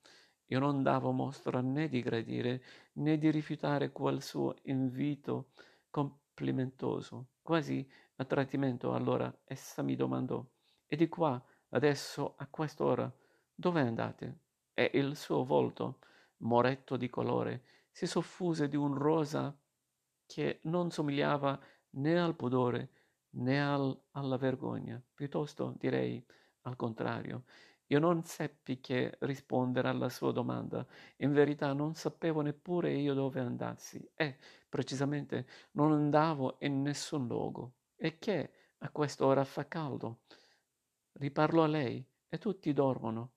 Io 0.46 0.58
non 0.60 0.82
davo 0.82 1.10
mostra 1.10 1.60
né 1.60 1.88
di 1.88 2.00
gradire 2.00 2.62
né 2.94 3.18
di 3.18 3.30
rifiutare 3.30 3.90
quel 3.90 4.22
suo 4.22 4.54
invito 4.64 5.50
complimentoso. 5.90 7.30
Quasi 7.42 7.88
a 8.16 8.24
trattimento 8.24 8.94
allora 8.94 9.32
essa 9.44 9.82
mi 9.82 9.96
domandò: 9.96 10.44
E 10.86 10.96
di 10.96 11.08
qua, 11.08 11.42
adesso, 11.70 12.34
a 12.36 12.46
quest'ora, 12.46 13.12
dove 13.54 13.80
andate? 13.80 14.38
E 14.72 14.90
il 14.94 15.16
suo 15.16 15.44
volto, 15.44 15.98
moretto 16.38 16.96
di 16.96 17.08
colore, 17.08 17.62
si 17.90 18.06
soffuse 18.06 18.68
di 18.68 18.76
un 18.76 18.94
rosa 18.94 19.56
che 20.26 20.60
non 20.64 20.90
somigliava 20.90 21.58
né 21.90 22.20
al 22.20 22.36
pudore 22.36 22.90
né 23.36 23.62
al, 23.62 23.98
alla 24.12 24.36
vergogna, 24.36 25.02
piuttosto 25.14 25.74
direi 25.78 26.24
al 26.62 26.76
contrario. 26.76 27.44
Io 27.88 27.98
non 28.00 28.24
seppi 28.24 28.80
che 28.80 29.16
rispondere 29.20 29.88
alla 29.88 30.08
sua 30.08 30.32
domanda. 30.32 30.84
In 31.18 31.32
verità 31.32 31.72
non 31.72 31.94
sapevo 31.94 32.40
neppure 32.40 32.92
io 32.92 33.14
dove 33.14 33.38
andassi 33.40 34.10
e, 34.14 34.38
precisamente, 34.68 35.46
non 35.72 35.92
andavo 35.92 36.56
in 36.60 36.82
nessun 36.82 37.26
luogo. 37.28 37.74
E 37.96 38.18
che 38.18 38.52
a 38.78 38.90
quest'ora 38.90 39.44
fa 39.44 39.68
caldo. 39.68 40.22
Riparlò 41.12 41.62
a 41.62 41.68
lei 41.68 42.04
e 42.28 42.38
tutti 42.38 42.72
dormono. 42.72 43.34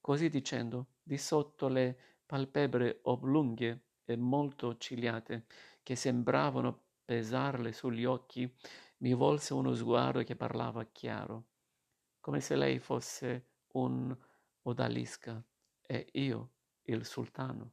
Così 0.00 0.28
dicendo, 0.28 0.86
di 1.02 1.16
sotto 1.16 1.68
le 1.68 1.96
palpebre 2.26 2.98
oblunghe 3.02 3.80
e 4.04 4.16
molto 4.16 4.76
cigliate, 4.76 5.46
che 5.82 5.94
sembravano 5.94 6.82
pesarle 7.04 7.72
sugli 7.72 8.04
occhi, 8.04 8.52
mi 8.98 9.14
volse 9.14 9.54
uno 9.54 9.74
sguardo 9.74 10.22
che 10.22 10.36
parlava 10.36 10.84
chiaro, 10.84 11.44
come 12.20 12.40
se 12.40 12.56
lei 12.56 12.78
fosse 12.78 13.53
un 13.74 14.16
odalisca 14.62 15.42
e 15.82 16.08
io 16.12 16.50
il 16.82 17.04
sultano. 17.04 17.72